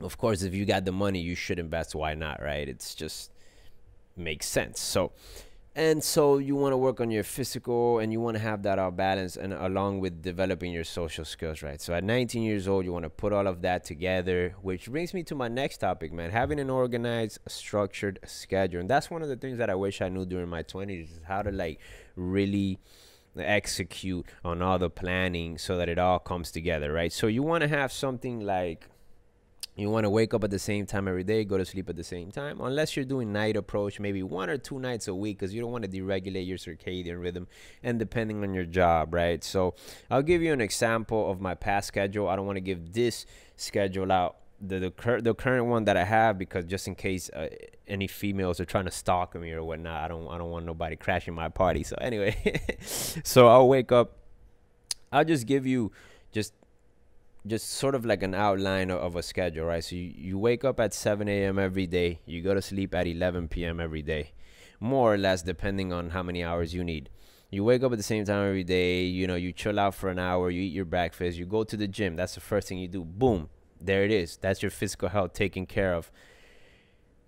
of 0.00 0.18
course, 0.18 0.42
if 0.42 0.54
you 0.54 0.64
got 0.64 0.84
the 0.84 0.92
money, 0.92 1.20
you 1.20 1.34
should 1.34 1.58
invest. 1.58 1.94
Why 1.94 2.14
not, 2.14 2.42
right? 2.42 2.68
It's 2.68 2.94
just 2.94 3.32
makes 4.16 4.46
sense. 4.46 4.80
So, 4.80 5.12
and 5.74 6.02
so 6.02 6.38
you 6.38 6.56
want 6.56 6.72
to 6.72 6.76
work 6.76 7.00
on 7.00 7.10
your 7.10 7.22
physical 7.22 8.00
and 8.00 8.12
you 8.12 8.20
want 8.20 8.36
to 8.36 8.42
have 8.42 8.64
that 8.64 8.80
all 8.80 8.90
balance 8.90 9.36
and 9.36 9.52
along 9.52 10.00
with 10.00 10.22
developing 10.22 10.72
your 10.72 10.82
social 10.82 11.24
skills, 11.24 11.62
right? 11.62 11.80
So 11.80 11.94
at 11.94 12.02
19 12.02 12.42
years 12.42 12.66
old, 12.66 12.84
you 12.84 12.92
want 12.92 13.04
to 13.04 13.10
put 13.10 13.32
all 13.32 13.46
of 13.46 13.62
that 13.62 13.84
together, 13.84 14.56
which 14.60 14.90
brings 14.90 15.14
me 15.14 15.22
to 15.24 15.36
my 15.36 15.46
next 15.46 15.78
topic, 15.78 16.12
man. 16.12 16.30
Having 16.30 16.58
an 16.58 16.70
organized, 16.70 17.38
structured 17.46 18.18
schedule. 18.24 18.80
And 18.80 18.90
that's 18.90 19.08
one 19.08 19.22
of 19.22 19.28
the 19.28 19.36
things 19.36 19.58
that 19.58 19.70
I 19.70 19.76
wish 19.76 20.02
I 20.02 20.08
knew 20.08 20.26
during 20.26 20.48
my 20.48 20.64
20s 20.64 21.04
is 21.04 21.20
how 21.28 21.42
to 21.42 21.52
like 21.52 21.78
really 22.16 22.80
execute 23.36 24.26
on 24.44 24.62
all 24.62 24.80
the 24.80 24.90
planning 24.90 25.58
so 25.58 25.76
that 25.76 25.88
it 25.88 25.98
all 25.98 26.18
comes 26.18 26.50
together, 26.50 26.92
right? 26.92 27.12
So 27.12 27.28
you 27.28 27.44
want 27.44 27.62
to 27.62 27.68
have 27.68 27.92
something 27.92 28.40
like 28.40 28.88
You 29.78 29.90
want 29.90 30.04
to 30.04 30.10
wake 30.10 30.34
up 30.34 30.42
at 30.42 30.50
the 30.50 30.58
same 30.58 30.86
time 30.86 31.06
every 31.06 31.22
day, 31.22 31.44
go 31.44 31.56
to 31.56 31.64
sleep 31.64 31.88
at 31.88 31.94
the 31.94 32.02
same 32.02 32.32
time, 32.32 32.60
unless 32.60 32.96
you're 32.96 33.04
doing 33.04 33.32
night 33.32 33.56
approach, 33.56 34.00
maybe 34.00 34.24
one 34.24 34.50
or 34.50 34.58
two 34.58 34.80
nights 34.80 35.06
a 35.06 35.14
week, 35.14 35.38
because 35.38 35.54
you 35.54 35.60
don't 35.60 35.70
want 35.70 35.84
to 35.84 35.88
deregulate 35.88 36.48
your 36.48 36.58
circadian 36.58 37.22
rhythm, 37.22 37.46
and 37.84 37.96
depending 38.00 38.42
on 38.42 38.52
your 38.52 38.64
job, 38.64 39.14
right? 39.14 39.44
So, 39.44 39.74
I'll 40.10 40.22
give 40.22 40.42
you 40.42 40.52
an 40.52 40.60
example 40.60 41.30
of 41.30 41.40
my 41.40 41.54
past 41.54 41.86
schedule. 41.86 42.28
I 42.28 42.34
don't 42.34 42.44
want 42.44 42.56
to 42.56 42.60
give 42.60 42.92
this 42.92 43.24
schedule 43.54 44.10
out, 44.10 44.38
the 44.60 44.80
the, 44.80 44.90
cur- 44.90 45.20
the 45.20 45.32
current 45.32 45.66
one 45.66 45.84
that 45.84 45.96
I 45.96 46.04
have, 46.04 46.38
because 46.38 46.64
just 46.64 46.88
in 46.88 46.96
case 46.96 47.30
uh, 47.30 47.48
any 47.86 48.08
females 48.08 48.58
are 48.58 48.64
trying 48.64 48.86
to 48.86 48.90
stalk 48.90 49.36
me 49.36 49.52
or 49.52 49.62
whatnot, 49.62 50.02
I 50.02 50.08
don't 50.08 50.26
I 50.26 50.38
don't 50.38 50.50
want 50.50 50.66
nobody 50.66 50.96
crashing 50.96 51.34
my 51.34 51.50
party. 51.50 51.84
So 51.84 51.94
anyway, 52.00 52.60
so 52.82 53.46
I'll 53.46 53.68
wake 53.68 53.92
up. 53.92 54.16
I'll 55.12 55.24
just 55.24 55.46
give 55.46 55.66
you 55.66 55.92
just 56.32 56.52
just 57.46 57.70
sort 57.70 57.94
of 57.94 58.04
like 58.04 58.22
an 58.22 58.34
outline 58.34 58.90
of, 58.90 59.16
a 59.16 59.22
schedule, 59.22 59.66
right? 59.66 59.82
So 59.82 59.96
you, 59.96 60.12
you 60.16 60.38
wake 60.38 60.64
up 60.64 60.80
at 60.80 60.92
7 60.92 61.28
a.m. 61.28 61.58
every 61.58 61.86
day, 61.86 62.20
you 62.26 62.42
go 62.42 62.54
to 62.54 62.62
sleep 62.62 62.94
at 62.94 63.06
11 63.06 63.48
p.m. 63.48 63.80
every 63.80 64.02
day, 64.02 64.32
more 64.80 65.14
or 65.14 65.18
less, 65.18 65.42
depending 65.42 65.92
on 65.92 66.10
how 66.10 66.22
many 66.22 66.44
hours 66.44 66.74
you 66.74 66.84
need. 66.84 67.10
You 67.50 67.64
wake 67.64 67.82
up 67.82 67.92
at 67.92 67.98
the 67.98 68.04
same 68.04 68.24
time 68.24 68.46
every 68.46 68.64
day, 68.64 69.04
you 69.04 69.26
know, 69.26 69.34
you 69.34 69.52
chill 69.52 69.78
out 69.78 69.94
for 69.94 70.10
an 70.10 70.18
hour, 70.18 70.50
you 70.50 70.60
eat 70.62 70.72
your 70.72 70.84
breakfast, 70.84 71.38
you 71.38 71.46
go 71.46 71.64
to 71.64 71.76
the 71.76 71.88
gym. 71.88 72.16
That's 72.16 72.34
the 72.34 72.40
first 72.40 72.68
thing 72.68 72.78
you 72.78 72.88
do. 72.88 73.04
Boom, 73.04 73.48
there 73.80 74.04
it 74.04 74.10
is. 74.10 74.36
That's 74.36 74.62
your 74.62 74.70
physical 74.70 75.08
health 75.08 75.32
taken 75.32 75.64
care 75.64 75.94
of. 75.94 76.10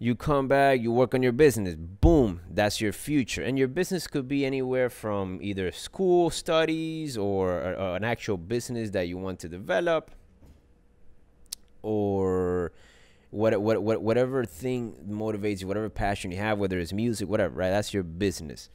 You 0.02 0.14
come 0.14 0.48
back, 0.48 0.80
you 0.80 0.90
work 0.90 1.14
on 1.14 1.22
your 1.22 1.30
business. 1.32 1.74
Boom, 1.74 2.40
that's 2.50 2.80
your 2.80 2.90
future. 2.90 3.42
And 3.42 3.58
your 3.58 3.68
business 3.68 4.06
could 4.06 4.26
be 4.26 4.46
anywhere 4.46 4.88
from 4.88 5.38
either 5.42 5.70
school 5.72 6.30
studies 6.30 7.18
or 7.18 7.76
uh, 7.78 7.96
an 7.96 8.04
actual 8.04 8.38
business 8.38 8.88
that 8.92 9.08
you 9.08 9.18
want 9.18 9.40
to 9.40 9.48
develop 9.50 10.10
or 11.82 12.72
what, 13.28 13.60
what, 13.60 13.82
what, 13.82 14.00
whatever 14.00 14.42
thing 14.46 14.94
motivates 15.06 15.60
you, 15.60 15.66
whatever 15.66 15.90
passion 15.90 16.32
you 16.32 16.38
have, 16.38 16.58
whether 16.58 16.78
it's 16.78 16.94
music, 16.94 17.28
whatever, 17.28 17.54
right? 17.56 17.68
That's 17.68 17.92
your 17.92 18.02
business. 18.02 18.70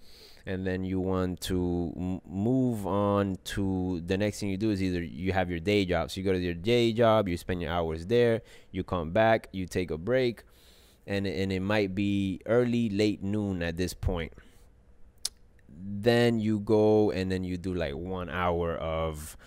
And 0.45 0.67
then 0.67 0.83
you 0.83 0.99
want 0.99 1.41
to 1.41 2.21
move 2.29 2.85
on 2.85 3.39
to 3.45 3.99
the 4.05 4.15
next 4.15 4.41
thing 4.41 4.49
you 4.49 4.57
do 4.57 4.69
is 4.69 4.83
either 4.83 5.01
you 5.01 5.33
have 5.33 5.49
your 5.49 5.59
day 5.59 5.85
job. 5.85 6.11
So 6.11 6.21
you 6.21 6.23
go 6.23 6.33
to 6.33 6.39
your 6.39 6.53
day 6.53 6.93
job, 6.93 7.27
you 7.27 7.35
spend 7.35 7.63
your 7.63 7.71
hours 7.71 8.05
there, 8.05 8.43
you 8.69 8.83
come 8.83 9.09
back, 9.09 9.49
you 9.53 9.65
take 9.65 9.89
a 9.89 9.97
break 9.97 10.43
and 11.07 11.27
and 11.27 11.51
it 11.51 11.61
might 11.61 11.93
be 11.93 12.41
early 12.45 12.89
late 12.89 13.23
noon 13.23 13.61
at 13.61 13.77
this 13.77 13.93
point. 13.93 14.33
Then 15.69 16.39
you 16.39 16.59
go 16.59 17.11
and 17.11 17.31
then 17.31 17.43
you 17.43 17.57
do 17.57 17.73
like 17.73 17.95
one 17.95 18.29
hour 18.29 18.75
of 18.75 19.37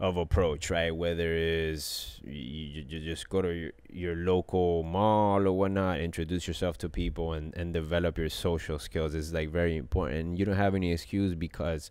of 0.00 0.16
approach 0.16 0.70
right? 0.70 0.94
Whether 0.94 1.34
it's 1.34 2.20
you, 2.24 2.84
you 2.88 3.00
just 3.00 3.28
go 3.28 3.42
to 3.42 3.52
your, 3.52 3.72
your 3.90 4.16
local 4.16 4.82
mall 4.82 5.46
or 5.46 5.52
whatnot 5.52 6.00
introduce 6.00 6.48
yourself 6.48 6.78
to 6.78 6.88
people 6.88 7.32
and 7.32 7.54
and 7.56 7.72
develop 7.72 8.18
your 8.18 8.28
social 8.28 8.78
skills. 8.78 9.14
Is 9.14 9.32
like 9.32 9.50
very 9.50 9.76
important. 9.76 10.20
And 10.20 10.38
you 10.38 10.44
don't 10.44 10.56
have 10.56 10.74
any 10.74 10.92
excuse 10.92 11.34
because 11.34 11.90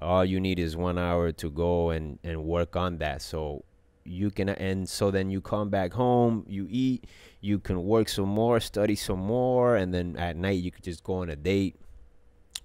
all 0.00 0.24
you 0.24 0.40
need 0.40 0.58
is 0.58 0.76
one 0.76 0.98
hour 0.98 1.30
to 1.32 1.50
go 1.50 1.90
and 1.90 2.18
and 2.24 2.44
work 2.44 2.74
on 2.74 2.98
that. 2.98 3.20
So 3.20 3.64
you 4.04 4.30
can 4.30 4.48
and 4.48 4.88
so 4.88 5.10
then 5.10 5.30
you 5.30 5.40
come 5.40 5.70
back 5.70 5.92
home 5.92 6.44
you 6.48 6.66
eat 6.68 7.06
you 7.42 7.58
can 7.58 7.84
work 7.84 8.08
some 8.08 8.28
more 8.28 8.58
study 8.60 8.94
some 8.94 9.18
more 9.18 9.76
and 9.76 9.92
then 9.92 10.16
at 10.16 10.36
night 10.36 10.62
you 10.62 10.70
could 10.70 10.84
just 10.84 11.04
go 11.04 11.16
on 11.16 11.28
a 11.28 11.36
date 11.36 11.76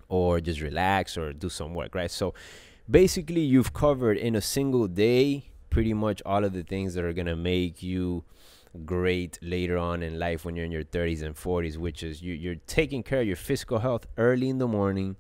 or 0.07 0.39
just 0.39 0.61
relax 0.61 1.17
or 1.17 1.33
do 1.33 1.49
some 1.49 1.73
work 1.73 1.93
right? 1.93 2.09
So 2.09 2.33
basically 2.89 3.41
you've 3.41 3.73
covered 3.73 4.17
in 4.17 4.35
a 4.35 4.41
single 4.41 4.87
day 4.87 5.51
pretty 5.69 5.93
much 5.93 6.21
all 6.25 6.45
of 6.45 6.53
the 6.53 6.63
things 6.63 6.93
that 6.93 7.03
are 7.03 7.13
to 7.13 7.35
make 7.35 7.83
you 7.83 8.23
great 8.85 9.39
later 9.41 9.77
on 9.77 10.03
in 10.03 10.19
life 10.19 10.45
when 10.45 10.55
you're 10.55 10.65
in 10.65 10.71
your 10.71 10.83
30s 10.83 11.23
and 11.23 11.35
40s 11.35 11.77
which 11.77 12.03
is 12.03 12.21
you, 12.21 12.33
you're 12.33 12.55
taking 12.67 13.03
care 13.03 13.21
of 13.21 13.27
your 13.27 13.35
physical 13.35 13.79
health 13.79 14.05
early 14.17 14.49
in 14.49 14.57
the 14.57 14.67
morning. 14.67 15.15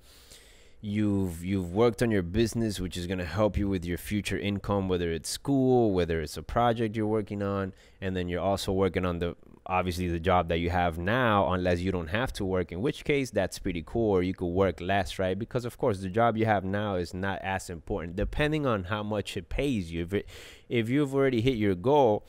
You've 0.79 1.43
you've 1.43 1.73
worked 1.73 2.03
on 2.03 2.11
your 2.11 2.21
business 2.21 2.79
which 2.79 2.97
is 2.97 3.07
going 3.07 3.17
to 3.17 3.25
help 3.25 3.57
you 3.57 3.67
with 3.67 3.83
your 3.83 3.97
future 3.97 4.37
income 4.37 4.87
whether 4.87 5.11
it's 5.11 5.27
school 5.27 5.91
whether 5.91 6.21
it's 6.21 6.37
a 6.37 6.43
project 6.43 6.95
you're 6.95 7.07
working 7.07 7.41
on 7.41 7.73
and 7.99 8.15
then 8.15 8.29
you're 8.29 8.41
also 8.41 8.71
working 8.71 9.03
on 9.03 9.17
the 9.17 9.35
obviously 9.67 10.07
the 10.07 10.19
job 10.19 10.47
that 10.47 10.59
you 10.59 10.69
have 10.69 10.97
now 10.97 11.51
unless 11.51 11.79
you 11.79 11.91
don't 11.91 12.07
have 12.07 12.31
to 12.31 12.45
work 12.45 12.71
in 12.71 12.81
which 12.81 13.03
case 13.03 13.29
that's 13.31 13.59
pretty 13.59 13.83
cool 13.85 14.11
or 14.11 14.23
you 14.23 14.33
could 14.33 14.47
work 14.47 14.79
less 14.79 15.19
right 15.19 15.37
because 15.37 15.65
of 15.65 15.77
course 15.77 15.99
the 15.99 16.09
job 16.09 16.37
you 16.37 16.45
have 16.45 16.63
now 16.63 16.95
is 16.95 17.13
not 17.13 17.39
as 17.41 17.69
important 17.69 18.15
depending 18.15 18.65
on 18.65 18.85
how 18.85 19.03
much 19.03 19.35
it 19.35 19.49
pays 19.49 19.91
you 19.91 20.03
if 20.03 20.13
it, 20.13 20.25
if 20.69 20.89
you've 20.89 21.13
already 21.13 21.41
hit 21.41 21.55
your 21.55 21.75
goal 21.75 22.25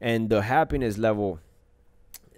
and 0.00 0.28
the 0.28 0.42
happiness 0.42 0.98
level 0.98 1.40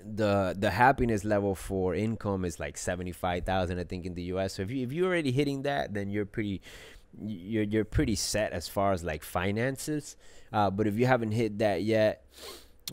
the 0.04 0.54
the 0.58 0.70
happiness 0.70 1.24
level 1.24 1.54
for 1.54 1.94
income 1.94 2.44
is 2.44 2.60
like 2.60 2.76
75,000 2.76 3.78
I 3.78 3.84
think 3.84 4.04
in 4.04 4.14
the 4.14 4.24
US. 4.34 4.54
So 4.54 4.62
if 4.62 4.70
you 4.70 4.84
if 4.84 4.92
you're 4.92 5.06
already 5.06 5.32
hitting 5.32 5.62
that 5.62 5.94
then 5.94 6.10
you're 6.10 6.26
pretty 6.26 6.60
you're 7.22 7.64
you're 7.64 7.84
pretty 7.84 8.14
set 8.14 8.52
as 8.52 8.68
far 8.68 8.92
as 8.92 9.02
like 9.02 9.22
finances. 9.22 10.16
Uh, 10.52 10.70
but 10.70 10.86
if 10.86 10.96
you 10.96 11.06
haven't 11.06 11.32
hit 11.32 11.58
that 11.58 11.82
yet, 11.82 12.24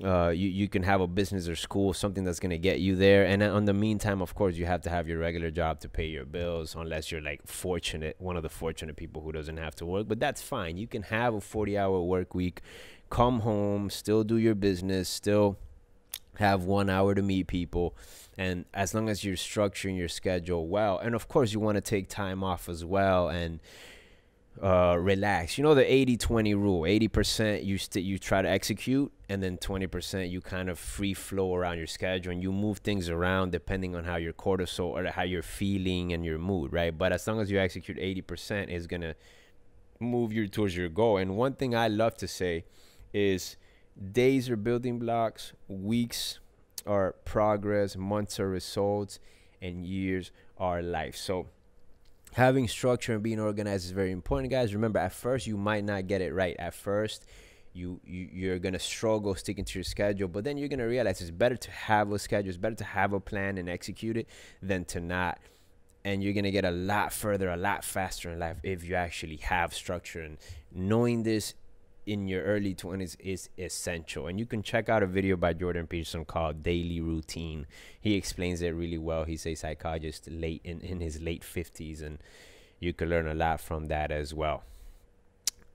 uh, 0.04 0.30
you, 0.30 0.48
you 0.48 0.70
can 0.70 0.84
have 0.84 1.02
a 1.02 1.08
business 1.08 1.50
or 1.50 1.56
school, 1.56 1.94
something 1.94 2.24
that's 2.24 2.40
going 2.40 2.52
to 2.52 2.58
get 2.58 2.80
you 2.80 2.96
there. 2.96 3.26
And 3.26 3.44
on 3.44 3.66
the 3.66 3.74
meantime, 3.74 4.22
of 4.22 4.34
course, 4.34 4.56
you 4.56 4.66
have 4.66 4.82
to 4.84 4.90
have 4.90 5.08
your 5.08 5.20
regular 5.20 5.52
job 5.52 5.82
to 5.82 5.90
pay 5.90 6.06
your 6.06 6.26
bills, 6.26 6.76
unless 6.76 7.12
you're 7.12 7.22
like 7.22 7.46
fortunate, 7.46 8.16
one 8.20 8.38
of 8.38 8.44
the 8.44 8.50
fortunate 8.50 8.96
people 8.96 9.22
who 9.22 9.32
doesn't 9.32 9.58
have 9.58 9.76
to 9.76 9.86
work. 9.86 10.08
But 10.08 10.20
that's 10.20 10.42
fine. 10.42 10.78
You 10.78 10.88
can 10.88 11.04
have 11.04 11.34
a 11.34 11.42
40 11.42 11.78
hour 11.78 12.02
work 12.02 12.34
week, 12.34 12.62
come 13.10 13.42
home, 13.42 13.90
still 13.90 14.24
do 14.24 14.38
your 14.38 14.56
business, 14.56 15.10
still 15.10 15.58
have 16.36 16.64
one 16.64 16.90
hour 16.90 17.14
to 17.14 17.22
meet 17.22 17.48
people 17.48 17.96
and 18.38 18.66
as 18.74 18.94
long 18.94 19.10
as 19.10 19.24
you're 19.24 19.36
structuring 19.36 19.98
your 19.98 20.08
schedule 20.08 20.66
well 20.68 20.98
and 20.98 21.14
of 21.14 21.28
course 21.28 21.52
you 21.52 21.60
want 21.60 21.76
to 21.76 21.82
take 21.82 22.08
time 22.08 22.42
off 22.42 22.70
as 22.70 22.86
well 22.86 23.28
and 23.28 23.60
uh, 24.62 24.98
relax. 25.00 25.58
You 25.58 25.64
know 25.64 25.74
the 25.74 25.84
80-20 25.84 26.56
rule 26.56 26.82
80% 26.82 27.64
you 27.64 27.78
st- 27.78 28.06
you 28.06 28.18
try 28.18 28.42
to 28.42 28.50
execute 28.50 29.12
and 29.30 29.42
then 29.42 29.58
20% 29.58 30.30
you 30.30 30.42
kind 30.42 30.70
of 30.70 30.78
free 30.78 31.14
flow 31.14 31.56
around 31.56 31.78
your 31.78 31.88
schedule 31.88 32.32
and 32.32 32.44
you 32.44 32.52
move 32.52 32.80
things 32.80 33.10
around 33.10 33.52
depending 33.52 33.96
on 33.96 34.04
how 34.04 34.18
your 34.18 34.34
cortisol 34.34 34.90
or 34.90 35.06
how 35.12 35.24
you're 35.24 35.42
feeling 35.42 36.14
and 36.14 36.26
your 36.26 36.38
mood 36.38 36.74
right? 36.74 36.96
But 36.98 37.14
as 37.14 37.26
long 37.28 37.40
as 37.40 37.50
you 37.50 37.60
execute 37.60 37.98
80% 37.98 38.70
is 38.70 38.88
gonna 38.88 39.16
move 40.00 40.34
you 40.34 40.48
towards 40.48 40.76
your 40.76 40.90
goal. 40.90 41.18
And 41.18 41.38
one 41.38 41.54
thing 41.54 41.76
i 41.76 41.88
love 41.88 42.18
to 42.18 42.28
say 42.28 42.66
is 43.14 43.56
days 44.12 44.50
are 44.50 44.58
building 44.58 45.00
blocks, 45.00 45.54
weeks 45.68 46.40
are 46.86 47.14
progress, 47.26 47.96
months 47.96 48.40
are 48.40 48.50
results, 48.50 49.20
and 49.62 49.86
years 49.86 50.32
are 50.58 50.82
life. 50.82 51.16
So 51.16 51.48
having 52.34 52.68
structure 52.68 53.14
and 53.14 53.24
being 53.24 53.40
organized 53.40 53.86
is 53.86 53.92
very 53.92 54.12
important, 54.12 54.52
guys. 54.52 54.74
Remember, 54.74 55.00
at 55.00 55.14
first 55.14 55.48
you 55.48 55.58
might 55.58 55.84
not 55.84 56.08
get 56.08 56.22
it 56.22 56.34
right. 56.34 56.56
At 56.60 56.74
first, 56.74 57.26
you, 57.74 58.00
you 58.06 58.30
you're 58.32 58.60
gonna 58.60 58.80
struggle 58.80 59.36
sticking 59.36 59.66
to 59.66 59.80
your 59.80 59.84
schedule, 59.84 60.28
but 60.28 60.44
then 60.44 60.58
you're 60.58 60.68
gonna 60.68 60.88
realize 60.88 61.22
it's 61.22 61.32
better 61.32 61.56
to 61.56 61.72
have 61.72 62.12
a 62.12 62.20
schedule, 62.20 62.50
it's 62.50 62.58
better 62.58 62.76
to 62.76 62.84
have 62.84 63.14
a 63.14 63.20
plan 63.20 63.58
and 63.58 63.70
execute 63.70 64.18
it 64.18 64.28
than 64.62 64.86
to 64.86 65.00
not. 65.00 65.40
And 66.04 66.24
you're 66.24 66.34
gonna 66.34 66.52
get 66.52 66.66
a 66.66 66.72
lot 66.72 67.14
further, 67.14 67.50
a 67.50 67.58
lot 67.58 67.84
faster 67.86 68.32
in 68.32 68.40
life 68.40 68.58
if 68.64 68.84
you 68.84 68.96
actually 68.96 69.38
have 69.38 69.74
structure. 69.74 70.22
And 70.22 70.38
knowing 70.74 71.24
this 71.24 71.54
in 72.06 72.28
your 72.28 72.44
early 72.44 72.74
20s 72.74 73.16
is 73.20 73.50
essential. 73.58 74.28
And 74.28 74.40
you 74.40 74.46
can 74.46 74.64
check 74.64 74.90
out 74.90 75.04
a 75.04 75.08
video 75.08 75.36
by 75.36 75.54
Jordan 75.54 75.88
Peterson 75.88 76.26
called 76.26 76.64
Daily 76.64 77.00
Routine. 77.00 77.68
He 78.00 78.16
explains 78.16 78.62
it 78.62 78.70
really 78.72 78.98
well. 78.98 79.24
He's 79.24 79.46
a 79.46 79.56
psychologist 79.56 80.28
late 80.30 80.62
in, 80.64 80.82
in 80.82 81.00
his 81.00 81.22
late 81.22 81.44
50s, 81.44 82.02
and 82.02 82.20
you 82.80 82.94
can 82.94 83.10
learn 83.10 83.28
a 83.28 83.34
lot 83.34 83.62
from 83.62 83.88
that 83.88 84.12
as 84.12 84.34
well. 84.34 84.64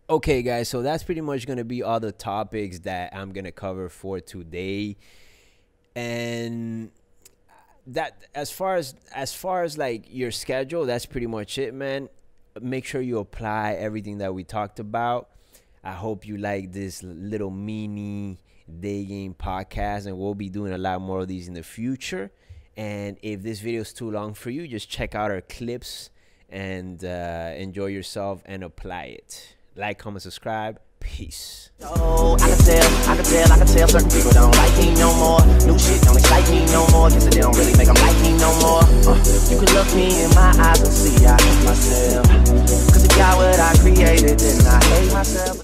Okay, 0.09 0.43
guys, 0.43 0.69
so 0.69 0.83
that's 0.83 1.03
pretty 1.03 1.21
much 1.21 1.47
going 1.47 1.59
to 1.59 1.65
be 1.65 1.83
all 1.83 1.99
the 1.99 2.13
topics 2.13 2.81
that 2.81 3.15
I'm 3.15 3.33
going 3.33 3.45
to 3.45 3.53
cover 3.53 3.89
for 3.89 4.21
today. 4.21 4.97
And 5.97 6.91
that 7.89 8.25
as 8.35 8.51
far 8.51 8.77
as 8.77 8.95
as 9.15 9.33
far 9.33 9.63
as 9.63 9.79
like 9.79 10.07
your 10.09 10.31
schedule, 10.31 10.87
that's 10.87 11.07
pretty 11.07 11.27
much 11.27 11.59
it, 11.59 11.73
man. 11.73 12.09
Make 12.61 12.85
sure 12.85 13.01
you 13.01 13.19
apply 13.19 13.75
everything 13.75 14.19
that 14.19 14.35
we 14.35 14.45
talked 14.45 14.79
about 14.79 15.29
I 15.87 15.93
hope 15.93 16.27
you 16.27 16.37
like 16.37 16.73
this 16.73 17.05
little 17.05 17.53
mini 17.53 18.41
day 18.81 19.05
game 19.05 19.35
podcast, 19.35 20.07
and 20.07 20.19
we'll 20.19 20.35
be 20.35 20.49
doing 20.49 20.73
a 20.73 20.79
lot 20.79 21.01
more 21.01 21.21
of 21.21 21.29
these 21.29 21.47
in 21.47 21.55
the 21.55 21.63
future. 21.63 22.33
And 22.77 23.17
if 23.23 23.41
this 23.41 23.61
video 23.61 23.83
is 23.83 23.93
too 23.93 24.11
long 24.11 24.35
for 24.35 24.51
you, 24.51 24.67
just 24.67 24.91
check 24.91 25.15
out 25.15 25.31
our 25.31 25.43
clips 25.43 26.11
and 26.49 27.05
uh, 27.05 27.53
enjoy 27.57 27.87
yourself 27.87 28.43
and 28.47 28.65
apply 28.65 29.15
it. 29.23 29.55
Like, 29.77 29.99
comment, 29.99 30.23
subscribe. 30.23 30.81
Peace. 30.99 31.71
Oh, 31.83 32.35
I 32.35 32.49
can 32.49 32.59
tell, 32.59 33.09
I 33.09 33.15
can 33.15 33.25
tell, 33.25 33.53
I 33.53 33.59
can 33.59 33.67
tell 33.69 33.87
certain 33.87 34.11
people 34.11 34.33
don't 34.33 34.57
like 34.57 34.77
me 34.79 34.93
no 34.97 35.15
more. 35.15 35.39
New 35.71 35.79
shit 35.79 36.03
don't 36.03 36.19
excite 36.19 36.51
me 36.51 36.67
no 36.67 36.83
more. 36.91 37.11
Guess 37.11 37.27
they 37.27 37.41
don't 37.43 37.57
really 37.57 37.77
make 37.79 37.87
them 37.87 37.95
like 38.03 38.19
me 38.27 38.33
no 38.43 38.51
more. 38.59 38.83
Uh, 39.07 39.15
you 39.47 39.63
can 39.63 39.71
look 39.71 39.87
me 39.95 40.11
in 40.25 40.35
my 40.35 40.51
eyes 40.51 40.83
and 40.83 40.91
see 40.91 41.25
I 41.25 41.41
hate 41.41 41.65
myself. 41.65 42.27
Cause 42.91 43.05
if 43.05 43.17
y'all 43.17 43.37
what 43.39 43.61
I 43.61 43.73
created, 43.79 44.41
then 44.41 44.67
I 44.67 44.85
hate 44.85 45.13
myself. 45.13 45.63